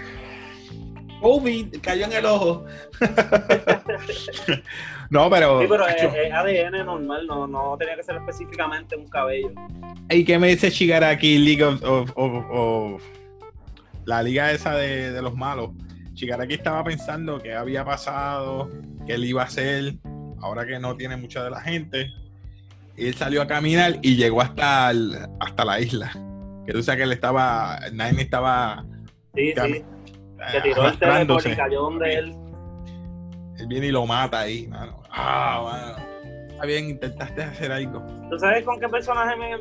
COVID 1.20 1.76
cayó 1.80 2.06
en 2.06 2.12
el 2.14 2.26
ojo. 2.26 2.64
no, 5.10 5.30
pero. 5.30 5.60
Sí, 5.60 5.66
pero 5.68 5.86
es, 5.86 6.32
ADN 6.32 6.84
normal, 6.84 7.26
no, 7.28 7.46
no 7.46 7.76
tenía 7.78 7.94
que 7.96 8.02
ser 8.02 8.16
específicamente 8.16 8.96
un 8.96 9.06
cabello. 9.08 9.52
¿Y 10.10 10.24
qué 10.24 10.38
me 10.38 10.48
dice 10.48 10.70
Shigaraki 10.70 11.38
League 11.38 11.62
of, 11.62 11.80
of- 11.84 12.12
of- 12.16 12.44
of- 12.50 13.02
la 14.04 14.20
liga 14.22 14.50
esa 14.50 14.74
de, 14.74 15.12
de 15.12 15.22
los 15.22 15.36
malos? 15.36 15.70
Shigaraki 16.14 16.54
estaba 16.54 16.82
pensando 16.82 17.40
que 17.40 17.54
había 17.54 17.84
pasado, 17.84 18.68
que 19.06 19.14
él 19.14 19.24
iba 19.24 19.42
a 19.42 19.46
hacer, 19.46 19.94
ahora 20.40 20.66
que 20.66 20.78
no 20.80 20.96
tiene 20.96 21.16
mucha 21.16 21.44
de 21.44 21.50
la 21.50 21.60
gente. 21.60 22.08
Y 22.96 23.06
él 23.08 23.14
salió 23.14 23.42
a 23.42 23.46
caminar 23.46 23.98
y 24.02 24.16
llegó 24.16 24.40
hasta, 24.42 24.90
el- 24.90 25.16
hasta 25.40 25.64
la 25.64 25.80
isla. 25.80 26.12
Que 26.66 26.72
tú 26.72 26.82
sabes 26.82 26.98
que 26.98 27.04
él 27.04 27.12
estaba, 27.12 27.78
Nine 27.90 28.22
estaba 28.22 28.84
Sí, 29.34 29.52
sí. 29.54 29.84
Que 30.52 30.60
tiró 30.60 30.80
el 30.82 30.86
arrastrándose. 30.88 31.52
y 31.52 31.56
cayó 31.56 31.82
donde 31.82 32.14
él. 32.14 32.34
Él 33.58 33.66
viene 33.68 33.86
y 33.86 33.90
lo 33.92 34.04
mata 34.06 34.40
ahí, 34.40 34.66
mano. 34.68 35.02
Ah, 35.10 35.60
mano. 35.64 35.96
Está 36.50 36.66
bien, 36.66 36.90
intentaste 36.90 37.42
hacer 37.42 37.72
algo. 37.72 38.02
¿Tú 38.30 38.38
sabes 38.38 38.64
con 38.64 38.78
qué 38.78 38.88
personaje 38.88 39.36
me, 39.36 39.56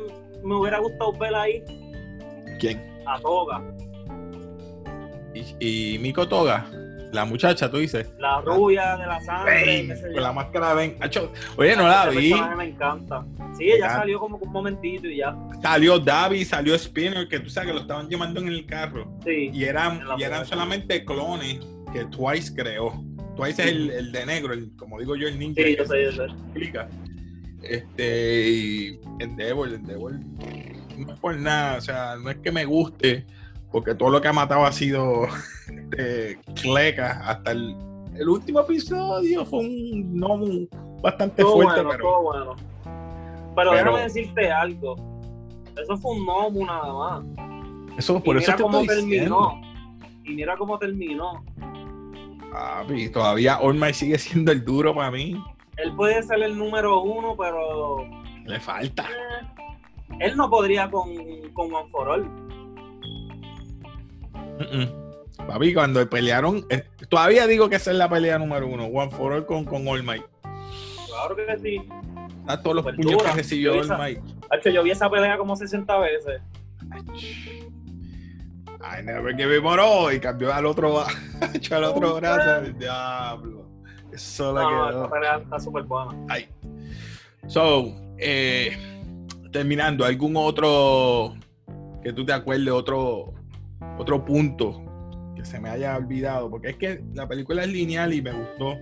me 0.46 0.54
hubiera 0.56 0.78
gustado 0.78 1.12
ver 1.14 1.34
ahí? 1.34 1.62
¿Quién? 2.60 2.82
A 3.06 3.18
Toga. 3.20 3.60
Y, 5.34 5.94
y 5.94 5.98
Miko 5.98 6.28
Toga, 6.28 6.66
la 7.12 7.24
muchacha, 7.24 7.70
tú 7.70 7.78
dices. 7.78 8.10
La 8.18 8.40
rubia 8.40 8.96
de 8.96 9.06
la 9.06 9.20
sangre. 9.20 9.80
Ey, 9.80 9.86
qué 9.86 9.96
sé 9.96 10.02
yo. 10.08 10.12
con 10.14 10.22
la 10.22 10.32
máscara 10.32 10.74
ven. 10.74 10.96
Oye, 11.56 11.76
no 11.76 11.86
la 11.86 12.08
vi. 12.08 12.34
me 12.56 12.64
encanta. 12.64 13.24
Sí, 13.56 13.64
ella 13.64 13.86
Ya. 13.88 13.90
salió 13.96 14.18
como 14.18 14.36
un 14.38 14.50
momentito 14.50 15.06
y 15.06 15.18
ya. 15.18 15.36
Salió 15.62 15.98
Davi, 15.98 16.44
salió 16.44 16.76
Spinner, 16.78 17.28
que 17.28 17.38
tú 17.40 17.50
sabes 17.50 17.68
que 17.68 17.74
lo 17.74 17.80
estaban 17.82 18.08
llevando 18.08 18.40
en 18.40 18.48
el 18.48 18.66
carro. 18.66 19.12
Sí. 19.24 19.50
Y 19.52 19.64
eran, 19.64 20.00
y 20.18 20.22
eran 20.22 20.46
solamente 20.46 21.04
clones 21.04 21.60
que 21.92 22.04
Twice 22.06 22.54
creó. 22.54 23.04
Twice 23.36 23.62
es 23.62 23.68
el, 23.70 23.90
el 23.90 24.12
de 24.12 24.26
negro, 24.26 24.52
el- 24.54 24.72
como 24.76 24.98
digo 24.98 25.14
yo, 25.16 25.28
el 25.28 25.38
ninja. 25.38 25.62
Sí, 25.62 25.76
yo 25.76 25.84
sé, 25.86 26.04
yo 26.04 26.12
sé. 26.12 26.24
explica. 26.24 26.88
Este, 27.62 28.48
y 28.50 29.00
Endeavor, 29.20 29.68
Endeavor, 29.68 30.14
no 30.98 31.12
es 31.12 31.18
por 31.20 31.36
nada, 31.36 31.78
o 31.78 31.80
sea, 31.80 32.16
no 32.16 32.28
es 32.30 32.36
que 32.38 32.50
me 32.50 32.64
guste, 32.64 33.24
porque 33.72 33.94
todo 33.94 34.10
lo 34.10 34.20
que 34.20 34.28
ha 34.28 34.32
matado 34.32 34.64
ha 34.64 34.72
sido 34.72 35.26
este, 35.68 36.38
cleca 36.60 37.22
hasta 37.26 37.52
el, 37.52 37.76
el 38.14 38.28
último 38.28 38.60
episodio 38.60 39.44
fue 39.46 39.60
un 39.60 40.16
no 40.16 40.38
bastante 41.02 41.42
Todo 41.42 41.54
fuerte, 41.54 41.82
bueno, 41.82 41.90
pero 41.90 42.04
todo 42.04 42.22
bueno. 42.22 42.56
Pero, 42.84 43.54
pero- 43.54 43.72
déjame 43.72 44.00
decirte 44.02 44.50
algo. 44.52 44.96
Eso 45.82 45.96
fue 45.96 46.12
un 46.12 46.26
nomu 46.26 46.66
nada 46.66 46.92
más. 46.92 47.24
eso 47.96 48.18
Y 48.18 48.20
por 48.20 48.36
eso 48.36 48.46
mira 48.52 48.56
te 48.56 48.62
cómo 48.62 48.80
estoy 48.80 48.96
diciendo. 49.06 49.48
terminó. 49.48 50.22
Y 50.24 50.34
mira 50.34 50.56
cómo 50.56 50.78
terminó. 50.78 51.44
Papi, 52.52 53.08
todavía 53.08 53.58
Might 53.62 53.94
sigue 53.94 54.18
siendo 54.18 54.52
el 54.52 54.62
duro 54.64 54.94
para 54.94 55.10
mí. 55.10 55.42
Él 55.78 55.94
puede 55.96 56.22
ser 56.22 56.42
el 56.42 56.56
número 56.58 57.00
uno, 57.00 57.34
pero 57.38 58.04
Le 58.44 58.60
falta. 58.60 59.04
eh, 59.04 59.46
él 60.20 60.36
no 60.36 60.50
podría 60.50 60.90
con, 60.90 61.08
con 61.54 61.72
One 61.74 61.88
for 61.90 62.08
All. 62.10 62.30
Papi, 65.46 65.74
cuando 65.74 66.08
pelearon, 66.08 66.64
eh, 66.70 66.84
todavía 67.08 67.46
digo 67.46 67.68
que 67.68 67.76
esa 67.76 67.90
es 67.90 67.96
la 67.96 68.08
pelea 68.08 68.38
número 68.38 68.66
uno, 68.66 68.84
One 68.86 69.10
for 69.10 69.32
All 69.32 69.46
con, 69.46 69.64
con 69.64 69.86
All 69.88 70.02
Might. 70.02 70.24
Claro 71.08 71.36
que 71.36 71.58
sí. 71.58 71.88
A 72.46 72.60
todos 72.60 72.76
los 72.76 72.84
puños 72.94 73.22
que 73.22 73.32
recibió 73.32 73.72
All 73.80 73.88
Might. 73.98 74.20
Yo 74.72 74.82
vi 74.82 74.90
esa 74.90 75.10
pelea 75.10 75.36
como 75.38 75.56
60 75.56 75.98
veces. 75.98 76.40
I 78.84 79.02
never 79.02 79.34
give 79.34 79.54
him 79.56 79.64
all. 79.66 80.12
Y 80.12 80.20
cambió 80.20 80.52
al 80.52 80.66
otro, 80.66 81.00
al 81.70 81.84
otro 81.84 82.14
Oh, 82.14 82.20
brazo. 82.20 82.46
man. 82.46 82.64
El 82.66 82.78
diablo. 82.78 83.66
Eso 84.12 84.52
le 84.54 84.60
No, 84.60 84.88
quedó. 84.88 85.10
pelea 85.10 85.36
está 85.38 85.58
súper 85.60 85.84
buena. 85.84 86.12
Ay. 86.28 86.48
So, 87.46 87.94
eh, 88.18 88.76
terminando, 89.52 90.04
¿algún 90.04 90.36
otro 90.36 91.34
que 92.02 92.12
tú 92.12 92.24
te 92.26 92.32
acuerdes, 92.32 92.68
otro, 92.72 93.32
otro 93.98 94.24
punto 94.24 94.82
que 95.36 95.44
se 95.44 95.60
me 95.60 95.70
haya 95.70 95.96
olvidado? 95.96 96.50
Porque 96.50 96.70
es 96.70 96.76
que 96.76 97.02
la 97.14 97.28
película 97.28 97.62
es 97.62 97.68
lineal 97.68 98.12
y 98.12 98.22
me 98.22 98.32
gustó, 98.32 98.78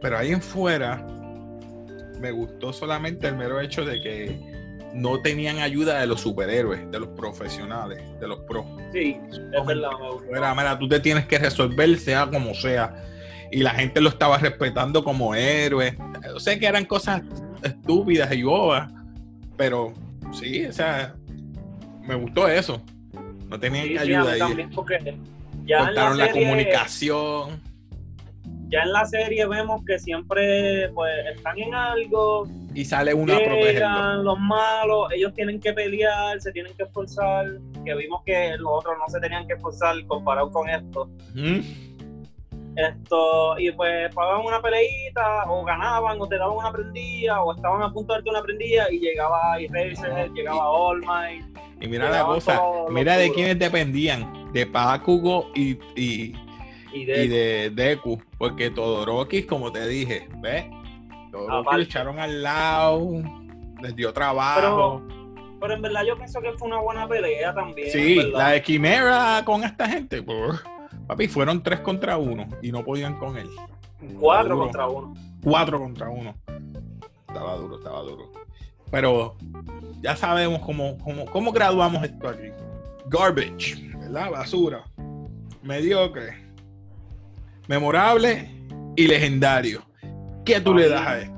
pero 0.00 0.18
ahí 0.18 0.32
en 0.32 0.42
fuera 0.42 1.06
me 2.20 2.30
gustó 2.32 2.72
solamente 2.72 3.28
el 3.28 3.36
mero 3.36 3.60
hecho 3.60 3.84
de 3.84 4.00
que 4.00 4.58
no 4.94 5.20
tenían 5.20 5.58
ayuda 5.58 6.00
de 6.00 6.06
los 6.06 6.20
superhéroes, 6.20 6.90
de 6.90 7.00
los 7.00 7.08
profesionales, 7.10 8.02
de 8.20 8.28
los 8.28 8.40
pros. 8.40 8.66
Sí, 8.92 9.16
es 9.30 9.66
verdad. 9.66 9.90
Mira, 10.32 10.54
mira, 10.54 10.78
tú 10.78 10.88
te 10.88 11.00
tienes 11.00 11.26
que 11.26 11.38
resolver, 11.38 11.98
sea 11.98 12.26
como 12.26 12.54
sea. 12.54 13.04
Y 13.50 13.58
la 13.58 13.70
gente 13.70 14.00
lo 14.00 14.08
estaba 14.08 14.38
respetando 14.38 15.02
como 15.04 15.34
héroe. 15.34 15.96
Yo 16.24 16.40
sé 16.40 16.58
que 16.58 16.66
eran 16.66 16.84
cosas 16.84 17.22
estúpidas 17.62 18.32
y 18.34 18.42
bobas, 18.42 18.90
pero 19.56 19.92
sí, 20.32 20.66
o 20.66 20.72
sea, 20.72 21.14
me 22.02 22.14
gustó 22.14 22.48
eso. 22.48 22.82
No 23.48 23.58
tenían 23.58 23.86
Sí, 23.86 23.98
ayuda 23.98 24.32
ahí. 24.32 24.38
ya 24.38 24.46
en 24.46 24.64
la, 25.66 25.78
Cortaron 25.86 26.18
la, 26.18 26.26
serie, 26.26 26.42
comunicación. 26.44 27.62
ya 28.70 28.82
en 28.82 28.92
la 28.92 29.04
serie 29.06 29.46
vemos 29.46 29.82
que 29.86 29.98
siempre 29.98 30.88
pues 30.90 31.12
están 31.34 31.58
en 31.58 31.74
algo, 31.74 32.46
Y 32.74 32.84
sale 32.84 33.14
uno 33.14 33.32
a 33.32 33.36
protegerlo. 33.38 33.72
llegan 33.72 34.24
los 34.24 34.38
malos, 34.38 35.10
ellos 35.14 35.32
tienen 35.34 35.60
que 35.60 35.72
pelear, 35.72 36.40
se 36.40 36.52
tienen 36.52 36.74
que 36.76 36.82
esforzar, 36.84 37.46
que 37.84 37.94
vimos 37.94 38.22
que 38.24 38.56
los 38.58 38.70
otros 38.70 38.96
no 38.98 39.08
se 39.08 39.18
tenían 39.20 39.46
que 39.46 39.54
esforzar 39.54 39.96
comparado 40.06 40.50
con 40.50 40.68
esto. 40.68 41.08
Esto, 42.76 43.58
y 43.58 43.72
pues 43.72 44.14
pagaban 44.14 44.46
una 44.46 44.62
peleita, 44.62 45.50
o 45.50 45.64
ganaban, 45.64 46.20
o 46.20 46.28
te 46.28 46.36
daban 46.38 46.56
una 46.58 46.70
prendida, 46.70 47.42
o 47.42 47.52
estaban 47.52 47.82
a 47.82 47.92
punto 47.92 48.12
de 48.12 48.18
darte 48.18 48.30
una 48.30 48.42
prendida, 48.42 48.86
y 48.92 49.00
llegaba 49.00 49.58
Eraserhead, 49.58 50.30
llegaba 50.32 50.70
All 50.70 51.00
Might, 51.00 51.44
Y 51.80 51.86
mira 51.86 52.10
la 52.10 52.24
cosa, 52.24 52.60
mira 52.90 53.16
de 53.16 53.32
quiénes 53.32 53.58
dependían, 53.58 54.52
de 54.52 54.64
Bakugo 54.64 55.50
y, 55.54 55.78
y, 55.94 56.34
y 56.92 57.04
de, 57.04 57.24
y 57.24 57.28
de 57.28 57.70
Deku, 57.70 58.20
porque 58.36 58.70
Todoroki, 58.70 59.44
como 59.44 59.70
te 59.70 59.86
dije, 59.86 60.28
¿ves? 60.40 60.66
Todoroki 61.30 61.76
lo 61.76 61.82
echaron 61.82 62.18
al 62.18 62.42
lado, 62.42 63.22
les 63.80 63.94
dio 63.94 64.12
trabajo. 64.12 65.02
Pero 65.60 65.74
en 65.74 65.82
verdad 65.82 66.02
yo 66.06 66.16
pienso 66.16 66.40
que 66.40 66.52
fue 66.52 66.68
una 66.68 66.80
buena 66.80 67.08
pelea 67.08 67.54
también. 67.54 67.90
sí, 67.90 68.16
la 68.32 68.50
de 68.50 68.62
Quimera 68.62 69.42
con 69.44 69.64
esta 69.64 69.88
gente, 69.88 70.22
pues, 70.22 70.60
papi, 71.06 71.28
fueron 71.28 71.62
tres 71.62 71.80
contra 71.80 72.16
uno 72.16 72.48
y 72.62 72.72
no 72.72 72.84
podían 72.84 73.18
con 73.18 73.36
él. 73.36 73.48
Cuatro 74.18 74.58
contra 74.58 74.88
uno. 74.88 75.14
Cuatro 75.42 75.78
contra 75.78 76.08
uno. 76.08 76.34
Estaba 77.28 77.56
duro, 77.56 77.78
estaba 77.78 78.02
duro. 78.02 78.32
Pero 78.90 79.36
ya 80.00 80.16
sabemos 80.16 80.60
cómo, 80.60 80.96
cómo, 80.98 81.24
cómo 81.26 81.52
graduamos 81.52 82.02
esto 82.04 82.28
aquí. 82.28 82.48
Garbage, 83.06 83.90
¿verdad? 83.98 84.30
Basura. 84.30 84.84
Mediocre. 85.62 86.36
Memorable 87.66 88.50
y 88.96 89.06
legendario. 89.06 89.82
¿Qué 90.44 90.60
tú 90.60 90.74
le 90.74 90.88
das 90.88 91.06
a 91.06 91.18
esta? 91.18 91.34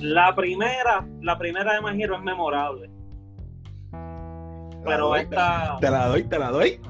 La 0.00 0.34
primera, 0.34 1.06
la 1.20 1.36
primera 1.36 1.74
de 1.74 1.80
My 1.82 2.02
Hero 2.02 2.16
es 2.16 2.22
memorable. 2.22 2.90
Pero 4.82 5.08
doy, 5.08 5.20
esta, 5.20 5.76
Te 5.78 5.90
la 5.90 6.06
doy, 6.06 6.24
te 6.24 6.38
la 6.38 6.50
doy. 6.50 6.80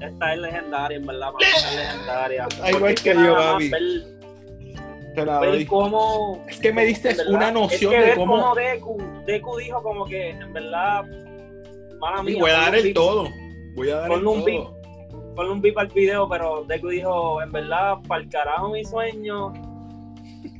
esta 0.00 0.32
es 0.32 0.40
legendaria, 0.40 0.96
en 0.96 1.06
verdad, 1.06 1.30
es 1.40 1.76
legendaria. 1.76 2.48
Ay, 2.62 2.74
igual 2.74 2.94
que 2.94 3.14
yo, 3.14 3.34
Gaby. 3.34 3.68
Ver, 3.68 4.17
Te 5.20 5.26
la 5.26 5.40
ver 5.40 5.50
doy. 5.50 5.66
cómo. 5.66 6.44
Es 6.48 6.58
que 6.60 6.72
me 6.72 6.84
diste 6.84 7.14
una 7.28 7.50
noción 7.50 7.92
es 7.94 8.00
que 8.04 8.10
de 8.10 8.16
cómo. 8.16 8.40
cómo 8.40 8.54
Deku, 8.54 8.98
Deku 9.26 9.56
dijo 9.58 9.82
como 9.82 10.04
que, 10.04 10.30
en 10.30 10.52
verdad, 10.52 11.04
mala 12.00 12.22
mía, 12.22 12.36
voy 12.40 12.50
a 12.50 12.54
dar 12.54 12.68
un 12.70 12.74
el 12.76 12.82
beat- 12.84 12.94
todo. 12.94 13.28
Voy 13.76 13.90
a 13.90 13.96
dar 13.96 14.04
el 14.04 14.22
Ponle 14.22 14.28
un 14.28 14.44
beat. 14.44 14.62
todo. 14.64 15.34
Ponle 15.36 15.52
un 15.52 15.60
beat 15.60 15.78
al 15.78 15.88
video, 15.88 16.28
pero 16.28 16.64
Deku 16.64 16.88
dijo, 16.88 17.42
en 17.42 17.52
verdad, 17.52 17.96
para 18.06 18.22
el 18.22 18.28
carajo 18.28 18.70
mi 18.70 18.84
sueño, 18.84 19.52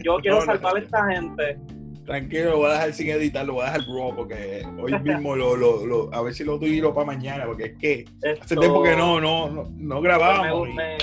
yo 0.04 0.16
quiero 0.22 0.40
No, 0.40 0.46
no. 0.46 0.52
salvar 0.52 0.76
a 0.76 0.78
esta 0.80 1.06
gente. 1.10 1.58
Tranquilo, 2.06 2.52
lo 2.52 2.56
voy 2.58 2.66
a 2.70 2.72
dejar 2.72 2.92
sin 2.94 3.10
editar, 3.10 3.44
lo 3.44 3.52
voy 3.54 3.62
a 3.64 3.66
dejar 3.66 3.80
raw 3.86 4.16
porque 4.16 4.62
hoy 4.82 4.98
mismo 5.02 5.36
lo, 5.36 5.56
lo, 5.56 5.84
lo- 5.84 6.08
a 6.14 6.22
ver 6.22 6.32
si 6.32 6.42
lo 6.42 6.58
tiro 6.58 6.94
para 6.94 7.04
mañana, 7.06 7.44
porque 7.44 7.64
es 7.66 7.76
que 7.78 8.04
hace 8.20 8.30
Esto- 8.54 8.60
tiempo 8.60 8.82
que 8.82 8.96
no, 8.96 9.20
no, 9.20 9.50
no, 9.50 9.64
no 9.76 9.94
me, 9.96 10.00
grabábamos. 10.00 10.68
y- 10.70 10.72
me- 10.72 10.96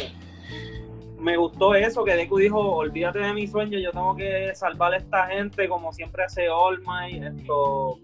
me 1.25 1.37
gustó 1.37 1.73
eso, 1.73 2.03
que 2.03 2.15
Deku 2.15 2.37
dijo, 2.37 2.59
olvídate 2.59 3.17
de 3.17 3.33
mi 3.33 3.47
sueño, 3.47 3.79
yo 3.79 3.91
tengo 3.91 4.15
que 4.15 4.53
salvar 4.53 4.93
a 4.93 4.97
esta 4.97 5.25
gente 5.25 5.67
como 5.67 5.91
siempre 5.91 6.23
hace 6.23 6.47
All 6.47 6.79
Might, 6.85 7.23
esto, 7.23 7.99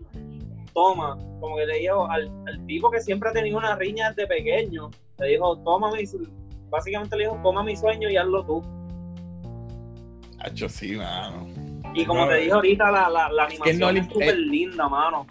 toma, 0.74 1.20
como 1.40 1.56
que 1.56 1.68
le 1.68 1.78
dijo 1.78 2.10
al, 2.10 2.32
al 2.48 2.66
tipo 2.66 2.90
que 2.90 3.00
siempre 3.00 3.30
ha 3.30 3.32
tenido 3.32 3.60
una 3.60 3.76
riña 3.76 4.10
desde 4.10 4.26
pequeño, 4.26 4.90
le 5.20 5.28
dijo, 5.28 5.56
toma 5.60 5.92
mi, 5.92 6.04
básicamente 6.72 7.16
le 7.16 7.26
dijo, 7.26 7.40
toma 7.44 7.64
mi 7.64 7.78
sueño 7.78 8.10
y 8.10 8.18
hazlo 8.18 8.44
tú. 8.44 8.64
Hacho, 10.40 10.68
sí, 10.68 10.98
mano. 10.98 11.48
Y 11.94 12.04
como 12.06 12.22
No, 12.22 12.28
te 12.28 12.38
dije 12.38 12.54
ahorita, 12.54 12.90
la, 12.90 13.08
la, 13.08 13.30
la 13.32 13.44
animación 13.44 13.80
no 13.80 13.90
es 13.90 14.08
súper 14.08 14.38
linda, 14.40 14.90
mano. 14.90 15.28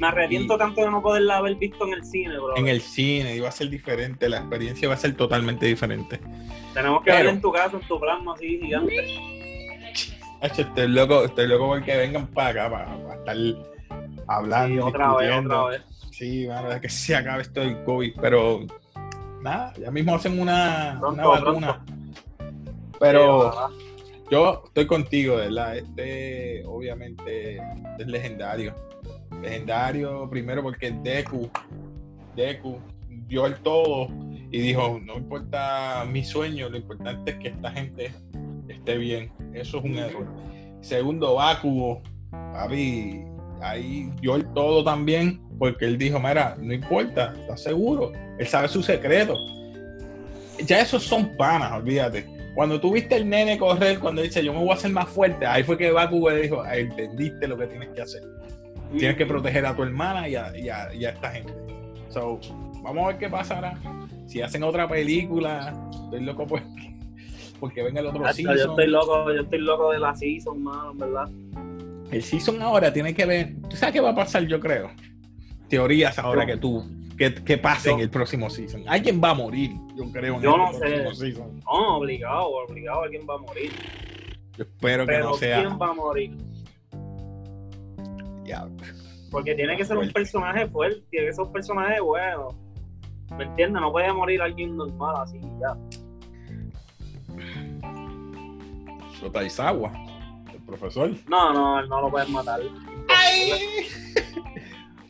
Me 0.00 0.06
arrepiento 0.08 0.54
Y- 0.54 0.58
tanto 0.58 0.80
de 0.82 0.90
no 0.90 1.02
poderla 1.02 1.38
haber 1.38 1.54
visto 1.56 1.86
en 1.86 1.94
el 1.94 2.04
cine, 2.04 2.34
bro. 2.38 2.56
En 2.56 2.68
el 2.68 2.80
cine 2.80 3.34
iba 3.36 3.48
a 3.48 3.52
ser 3.52 3.70
diferente, 3.70 4.28
la 4.28 4.38
experiencia 4.38 4.88
va 4.88 4.94
a 4.94 4.98
ser 4.98 5.16
totalmente 5.16 5.66
diferente. 5.66 6.20
Tenemos 6.74 7.00
que 7.00 7.06
Pero- 7.06 7.16
verla 7.16 7.30
en 7.32 7.40
tu 7.40 7.52
casa, 7.52 7.76
en 7.76 7.86
tu 7.88 7.98
plasma 8.00 8.34
así 8.34 8.58
gigante. 8.60 8.94
Estoy 10.42 10.88
loco, 10.88 11.24
estoy 11.24 11.48
loco 11.48 11.68
porque 11.68 11.96
vengan 11.96 12.26
para 12.28 12.50
acá, 12.66 12.70
para, 12.70 12.98
para 12.98 13.14
estar 13.16 13.36
hablando. 14.28 14.74
Y 14.74 14.78
otra 14.80 15.14
vez, 15.16 15.32
otra 15.44 15.64
vez. 15.64 15.82
Sí, 16.10 16.46
mano, 16.46 16.70
es 16.72 16.80
que 16.80 16.88
se 16.88 17.16
acabe 17.16 17.42
esto 17.42 17.60
del 17.60 17.82
COVID, 17.84 18.14
pero 18.20 18.60
nada, 19.42 19.72
ya 19.78 19.90
mismo 19.90 20.14
hacen 20.14 20.38
una, 20.38 20.96
Pronto, 21.00 21.20
una 21.22 21.28
vacuna. 21.40 21.84
Pero 23.00 23.52
Sí, 23.52 24.24
yo 24.30 24.62
estoy 24.66 24.86
contigo, 24.86 25.36
¿verdad? 25.36 25.76
Este, 25.78 26.62
obviamente, 26.66 27.56
es 27.98 28.06
legendario. 28.06 28.74
Legendario, 29.42 30.28
primero 30.30 30.62
porque 30.62 30.90
Deku, 30.90 31.48
Deku 32.34 32.78
dio 33.28 33.46
el 33.46 33.54
todo 33.56 34.08
y 34.50 34.60
dijo, 34.60 35.00
no 35.04 35.16
importa 35.16 36.06
mi 36.10 36.24
sueño, 36.24 36.68
lo 36.68 36.76
importante 36.76 37.32
es 37.32 37.36
que 37.38 37.48
esta 37.48 37.70
gente 37.70 38.12
esté 38.68 38.96
bien. 38.96 39.32
Eso 39.52 39.78
es 39.78 39.84
un 39.84 39.98
error. 39.98 40.26
Segundo, 40.80 41.34
Bakugo, 41.34 42.02
papi, 42.30 43.22
ahí 43.60 44.10
dio 44.20 44.36
el 44.36 44.46
todo 44.52 44.84
también, 44.84 45.40
porque 45.58 45.86
él 45.86 45.98
dijo, 45.98 46.20
mira, 46.20 46.56
no 46.60 46.72
importa, 46.72 47.34
¿estás 47.40 47.62
seguro? 47.62 48.12
Él 48.38 48.46
sabe 48.46 48.68
su 48.68 48.82
secreto. 48.82 49.36
Ya 50.64 50.80
esos 50.80 51.02
son 51.02 51.36
panas, 51.36 51.72
olvídate. 51.72 52.26
Cuando 52.54 52.80
tú 52.80 52.92
viste 52.92 53.16
el 53.16 53.28
nene 53.28 53.58
correr, 53.58 53.98
cuando 53.98 54.22
dice, 54.22 54.42
yo 54.42 54.52
me 54.52 54.60
voy 54.60 54.70
a 54.70 54.74
hacer 54.74 54.90
más 54.90 55.08
fuerte, 55.08 55.44
ahí 55.44 55.62
fue 55.62 55.76
que 55.76 55.90
Bakugo 55.90 56.30
dijo, 56.30 56.62
"Ah, 56.62 56.76
entendiste 56.76 57.46
lo 57.46 57.58
que 57.58 57.66
tienes 57.66 57.90
que 57.90 58.00
hacer. 58.00 58.22
Tienes 58.98 59.16
que 59.16 59.26
proteger 59.26 59.66
a 59.66 59.74
tu 59.74 59.82
hermana 59.82 60.28
y 60.28 60.36
a, 60.36 60.56
y 60.56 60.68
a- 60.68 60.94
y 60.94 61.04
a 61.04 61.10
esta 61.10 61.30
gente. 61.30 61.52
So, 62.08 62.38
vamos 62.82 63.04
a 63.04 63.06
ver 63.08 63.18
qué 63.18 63.28
pasará. 63.28 63.78
Si 64.26 64.40
hacen 64.42 64.62
otra 64.62 64.88
película, 64.88 65.72
estoy 65.92 66.20
loco 66.24 66.46
pues, 66.46 66.62
porque 67.60 67.82
venga 67.82 68.00
el 68.00 68.06
otro 68.06 68.24
Hacho, 68.26 68.42
yo 68.42 68.52
season. 68.52 68.70
estoy 68.70 68.86
loco, 68.88 69.32
yo 69.32 69.42
estoy 69.42 69.58
loco 69.60 69.90
de 69.90 69.98
la 69.98 70.14
season, 70.14 70.62
mano, 70.62 70.92
en 70.92 70.98
verdad. 70.98 71.28
El 72.10 72.22
season 72.22 72.62
ahora 72.62 72.92
tiene 72.92 73.12
que 73.14 73.26
ver. 73.26 73.54
¿Tú 73.68 73.76
sabes 73.76 73.92
qué 73.94 74.00
va 74.00 74.10
a 74.10 74.14
pasar? 74.14 74.46
Yo 74.46 74.60
creo. 74.60 74.90
Teorías 75.68 76.18
ahora 76.18 76.42
Yo- 76.42 76.46
que 76.54 76.56
tú. 76.58 76.84
Que, 77.18 77.32
que 77.32 77.56
pase 77.56 77.90
en 77.90 78.00
el 78.00 78.10
próximo 78.10 78.50
season. 78.50 78.82
Alguien 78.86 79.22
va 79.24 79.30
a 79.30 79.34
morir, 79.34 79.70
yo 79.96 80.04
creo, 80.12 80.36
en 80.36 80.42
Yo 80.42 80.54
el 80.54 80.60
no 80.60 80.72
sé. 80.74 80.78
próximo 80.80 81.14
season. 81.14 81.60
No, 81.64 81.96
obligado, 81.96 82.46
obligado, 82.48 83.02
alguien 83.04 83.22
va 83.28 83.36
a 83.36 83.38
morir. 83.38 83.70
Yo 84.58 84.64
espero 84.64 85.06
que 85.06 85.12
Pero 85.12 85.24
no 85.30 85.34
sea. 85.34 85.60
¿quién 85.62 85.78
va 85.80 85.88
a 85.88 85.94
morir? 85.94 86.36
Ya, 88.46 88.66
Porque 89.30 89.54
tiene 89.54 89.76
que 89.76 89.84
ser 89.84 89.96
un 89.98 90.10
personaje 90.12 90.66
fuerte, 90.68 91.02
tiene 91.10 91.26
que 91.26 91.32
ser 91.32 91.44
un 91.44 91.52
personaje 91.52 92.00
bueno. 92.00 92.48
¿Me 93.36 93.44
entiendes? 93.44 93.82
No 93.82 93.90
puede 93.90 94.12
morir 94.12 94.40
alguien 94.40 94.76
normal 94.76 95.16
así, 95.18 95.40
ya. 95.60 95.76
Shotaizawa, 99.20 99.92
el 100.52 100.60
profesor. 100.64 101.10
No, 101.28 101.52
no, 101.52 101.80
él 101.80 101.88
no 101.88 102.02
lo 102.02 102.10
pueden 102.10 102.32
matar. 102.32 102.60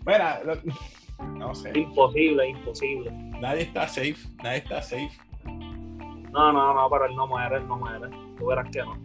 Mira, 0.07 0.41
lo- 0.45 1.27
no 1.35 1.55
sé. 1.55 1.73
Imposible, 1.79 2.49
imposible. 2.49 3.11
Nadie 3.41 3.63
está 3.63 3.89
safe. 3.89 4.17
Nadie 4.43 4.59
está 4.59 4.81
safe. 4.83 5.11
No, 5.45 6.53
no, 6.53 6.75
no, 6.75 6.89
pero 6.91 7.07
él 7.07 7.17
no 7.17 7.27
muere, 7.27 7.57
él 7.57 7.67
no 7.67 7.77
muere. 7.77 8.09
Tú 8.39 8.47
verás 8.47 8.69
que 8.71 8.81
no. 8.83 8.97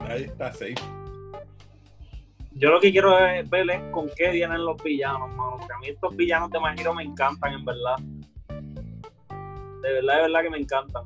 Nadie 0.00 0.24
está 0.26 0.52
safe. 0.52 0.74
Yo 2.54 2.70
lo 2.70 2.80
que 2.80 2.92
quiero 2.92 3.18
es 3.26 3.48
ver 3.48 3.70
es 3.70 3.80
con 3.92 4.08
qué 4.16 4.30
vienen 4.30 4.64
los 4.64 4.82
villanos, 4.82 5.28
mano. 5.30 5.56
Porque 5.58 5.72
a 5.72 5.78
mí 5.78 5.88
estos 5.88 6.16
villanos 6.16 6.50
de 6.50 6.60
My 6.60 6.78
Hero 6.78 6.94
me 6.94 7.02
encantan, 7.02 7.52
en 7.54 7.64
verdad. 7.64 7.96
De 9.82 9.92
verdad, 9.92 10.16
de 10.16 10.22
verdad 10.22 10.42
que 10.42 10.50
me 10.50 10.58
encantan. 10.58 11.04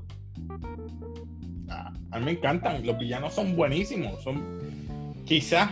Ah, 1.71 1.93
a 2.11 2.19
mí 2.19 2.25
me 2.25 2.31
encantan. 2.33 2.85
Los 2.87 2.99
villanos 2.99 3.33
son 3.35 3.57
buenísimos. 3.57 4.23
Son 4.23 5.15
quizás, 5.25 5.71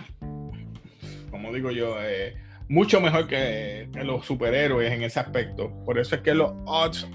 como 1.30 1.52
digo 1.52 1.70
yo, 1.70 1.96
eh, 2.00 2.34
mucho 2.68 3.00
mejor 3.00 3.26
que, 3.26 3.88
que 3.92 4.04
los 4.04 4.24
superhéroes 4.24 4.92
en 4.92 5.02
ese 5.02 5.20
aspecto. 5.20 5.70
Por 5.84 5.98
eso 5.98 6.14
es 6.14 6.22
que 6.22 6.34
los 6.34 6.52
odds 6.66 7.06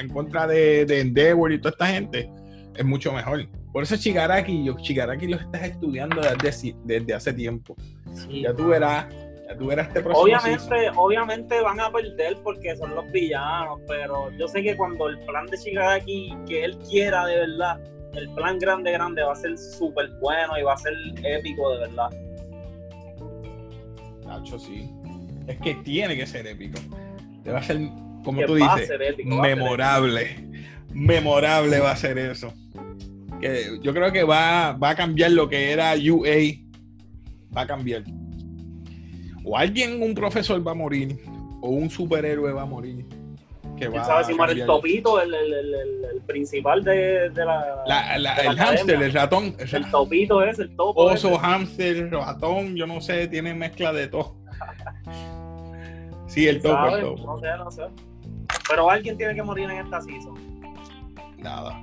en 0.00 0.08
contra 0.08 0.46
de, 0.46 0.84
de 0.84 1.00
Endeavor 1.00 1.52
y 1.52 1.58
toda 1.58 1.70
esta 1.70 1.86
gente 1.86 2.30
es 2.76 2.84
mucho 2.84 3.12
mejor. 3.12 3.48
Por 3.72 3.82
eso 3.82 3.96
Shigaraki, 3.96 4.64
yo 4.64 4.76
Shigaraki 4.76 5.26
los 5.26 5.40
estás 5.40 5.62
estudiando 5.62 6.20
desde, 6.42 6.74
desde 6.84 7.14
hace 7.14 7.32
tiempo. 7.32 7.76
Sí. 8.26 8.42
Ya 8.42 8.54
tú 8.54 8.68
verás, 8.68 9.06
ya 9.46 9.56
tú 9.56 9.66
verás 9.66 9.88
este 9.88 10.02
próximo 10.02 10.40
season. 10.40 10.72
Obviamente, 10.72 10.90
obviamente 10.96 11.60
van 11.60 11.80
a 11.80 11.90
perder 11.90 12.36
porque 12.42 12.76
son 12.76 12.94
los 12.94 13.10
villanos, 13.12 13.80
pero 13.86 14.30
yo 14.32 14.48
sé 14.48 14.62
que 14.62 14.76
cuando 14.76 15.08
el 15.08 15.18
plan 15.20 15.46
de 15.46 15.56
Shigaraki 15.56 16.36
que 16.46 16.64
él 16.64 16.78
quiera 16.88 17.26
de 17.26 17.36
verdad 17.36 17.80
el 18.14 18.28
plan 18.30 18.58
grande, 18.58 18.92
grande 18.92 19.22
va 19.22 19.32
a 19.32 19.36
ser 19.36 19.56
súper 19.56 20.08
bueno 20.20 20.58
y 20.58 20.62
va 20.62 20.74
a 20.74 20.76
ser 20.76 20.92
épico 21.24 21.72
de 21.72 21.78
verdad. 21.80 22.10
Nacho, 24.26 24.58
sí. 24.58 24.90
Es 25.46 25.58
que 25.60 25.74
tiene 25.76 26.16
que 26.16 26.26
ser 26.26 26.46
épico. 26.46 26.78
Te 27.42 27.50
va 27.50 27.58
a 27.58 27.62
ser, 27.62 27.78
como 28.24 28.44
tú 28.44 28.56
dices, 28.56 28.90
memorable. 29.24 30.48
Memorable 30.92 31.80
va 31.80 31.92
a 31.92 31.96
ser 31.96 32.18
eso. 32.18 32.52
Que 33.40 33.78
yo 33.80 33.94
creo 33.94 34.12
que 34.12 34.24
va, 34.24 34.72
va 34.72 34.90
a 34.90 34.94
cambiar 34.96 35.30
lo 35.30 35.48
que 35.48 35.72
era 35.72 35.94
UA. 35.94 36.67
Va 37.56 37.62
a 37.62 37.66
cambiar. 37.66 38.04
O 39.44 39.56
alguien, 39.56 40.02
un 40.02 40.14
profesor 40.14 40.66
va 40.66 40.72
a 40.72 40.74
morir. 40.74 41.18
O 41.60 41.70
un 41.70 41.90
superhéroe 41.90 42.52
va 42.52 42.62
a 42.62 42.66
morir 42.66 43.06
que 43.78 43.88
va 43.88 44.24
si 44.24 44.32
el 44.32 44.66
topito, 44.66 45.20
el, 45.20 45.32
el, 45.32 45.52
el, 45.52 45.74
el 46.14 46.20
principal 46.22 46.82
de, 46.82 47.30
de 47.30 47.44
la, 47.44 47.84
la, 47.86 48.34
El 48.36 48.58
hámster, 48.58 49.02
el 49.02 49.12
ratón. 49.12 49.54
El 49.58 49.90
topito 49.90 50.42
es, 50.42 50.58
el 50.58 50.74
topo. 50.76 51.04
Oso, 51.04 51.38
hámster, 51.38 52.10
ratón, 52.10 52.74
yo 52.74 52.86
no 52.86 53.00
sé, 53.00 53.28
tiene 53.28 53.54
mezcla 53.54 53.92
de 53.92 54.08
todo. 54.08 54.36
sí, 56.26 56.48
el 56.48 56.60
topo, 56.60 56.96
el 56.96 57.02
topo. 57.02 57.26
No 57.26 57.38
sé, 57.38 57.46
no 57.56 57.70
sé. 57.70 57.82
Pero 58.68 58.90
alguien 58.90 59.16
tiene 59.16 59.34
que 59.34 59.42
morir 59.42 59.70
en 59.70 59.78
esta 59.84 60.00
season. 60.00 60.34
Nada. 61.38 61.80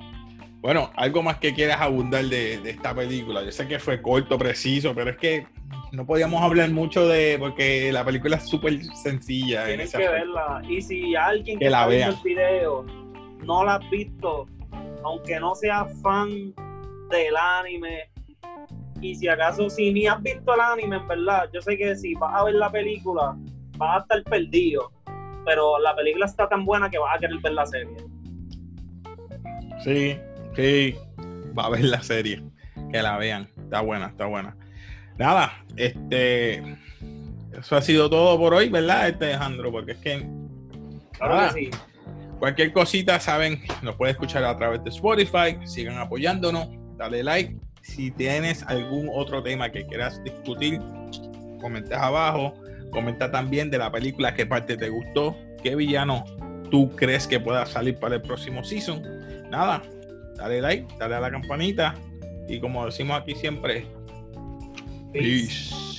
Bueno, 0.66 0.90
algo 0.96 1.22
más 1.22 1.38
que 1.38 1.54
quieras 1.54 1.80
abundar 1.80 2.26
de, 2.26 2.58
de 2.58 2.72
esta 2.72 2.96
película. 2.96 3.44
Yo 3.44 3.52
sé 3.52 3.68
que 3.68 3.78
fue 3.78 4.02
corto, 4.02 4.36
preciso, 4.36 4.96
pero 4.96 5.12
es 5.12 5.18
que 5.18 5.46
no 5.92 6.08
podíamos 6.08 6.42
hablar 6.42 6.72
mucho 6.72 7.08
de 7.08 7.38
porque 7.38 7.92
la 7.94 8.04
película 8.04 8.38
es 8.38 8.50
súper 8.50 8.84
sencilla. 8.96 9.68
Tienes 9.68 9.92
que 9.92 10.08
verla. 10.08 10.64
Y 10.68 10.82
si 10.82 11.16
alguien 11.16 11.60
que, 11.60 11.70
la 11.70 11.86
vea 11.86 12.08
el 12.08 12.16
video 12.24 12.84
no 13.44 13.64
la 13.64 13.76
has 13.76 13.88
visto, 13.92 14.48
aunque 15.04 15.40
no 15.40 15.54
sea 15.54 15.86
fan 16.02 16.32
del 17.12 17.38
anime, 17.38 18.10
y 19.02 19.14
si 19.14 19.28
acaso 19.28 19.70
si 19.70 19.94
ni 19.94 20.08
has 20.08 20.20
visto 20.24 20.52
el 20.56 20.62
anime, 20.62 20.96
en 20.96 21.08
verdad, 21.08 21.48
yo 21.54 21.62
sé 21.62 21.78
que 21.78 21.96
si 21.96 22.16
vas 22.16 22.34
a 22.34 22.44
ver 22.44 22.56
la 22.56 22.72
película, 22.72 23.38
vas 23.78 23.98
a 23.98 24.02
estar 24.02 24.24
perdido. 24.24 24.92
Pero 25.46 25.78
la 25.78 25.96
película 25.96 26.26
está 26.26 26.50
tan 26.50 26.66
buena 26.66 26.90
que 26.90 26.98
vas 26.98 27.16
a 27.16 27.20
querer 27.20 27.38
ver 27.38 27.54
la 27.54 27.68
serie. 27.68 27.98
Sí, 29.84 30.18
sí, 30.56 30.96
va 31.58 31.66
a 31.66 31.70
ver 31.70 31.84
la 31.84 32.02
serie. 32.04 32.44
Que 32.92 33.02
la 33.02 33.18
vean. 33.18 33.50
Está 33.58 33.82
buena, 33.82 34.08
está 34.08 34.26
buena 34.26 34.56
nada, 35.18 35.64
este. 35.76 36.78
Eso 37.58 37.78
ha 37.78 37.82
sido 37.82 38.10
todo 38.10 38.38
por 38.38 38.54
hoy, 38.54 38.70
¿verdad, 38.70 39.08
este 39.08 39.26
Alejandro? 39.26 39.72
Porque 39.72 39.94
es 39.94 39.98
que. 40.00 40.28
Cualquier 42.40 42.74
cosita, 42.74 43.20
saben, 43.20 43.64
nos 43.82 43.96
puede 43.96 44.12
escuchar 44.12 44.44
a 44.44 44.58
través 44.58 44.84
de 44.84 44.90
Spotify. 44.90 45.58
Sigan 45.64 45.98
apoyándonos, 45.98 46.68
dale 46.98 47.24
like. 47.24 47.58
Si 47.82 48.12
tienes 48.12 48.64
algún 48.64 49.10
otro 49.14 49.42
tema 49.42 49.72
que 49.72 49.86
quieras 49.86 50.22
discutir, 50.24 50.82
comenta 51.62 52.06
abajo. 52.06 52.54
Comenta 52.92 53.32
también 53.32 53.70
de 53.72 53.78
la 53.78 53.92
película 53.92 54.34
qué 54.34 54.46
parte 54.46 54.78
te 54.78 54.90
gustó, 54.90 55.36
qué 55.64 55.76
villano 55.76 56.24
tú 56.72 56.96
crees 56.96 57.28
que 57.28 57.40
pueda 57.40 57.66
salir 57.66 57.98
para 57.98 58.16
el 58.16 58.22
próximo 58.22 58.64
season. 58.64 59.02
Nada, 59.50 59.82
dale 60.36 60.62
like, 60.62 60.96
dale 61.00 61.16
a 61.16 61.20
la 61.20 61.32
campanita 61.32 61.96
y 62.48 62.60
como 62.60 62.86
decimos 62.86 63.22
aquí 63.22 63.36
siempre, 63.36 63.86
peace. 65.12 65.96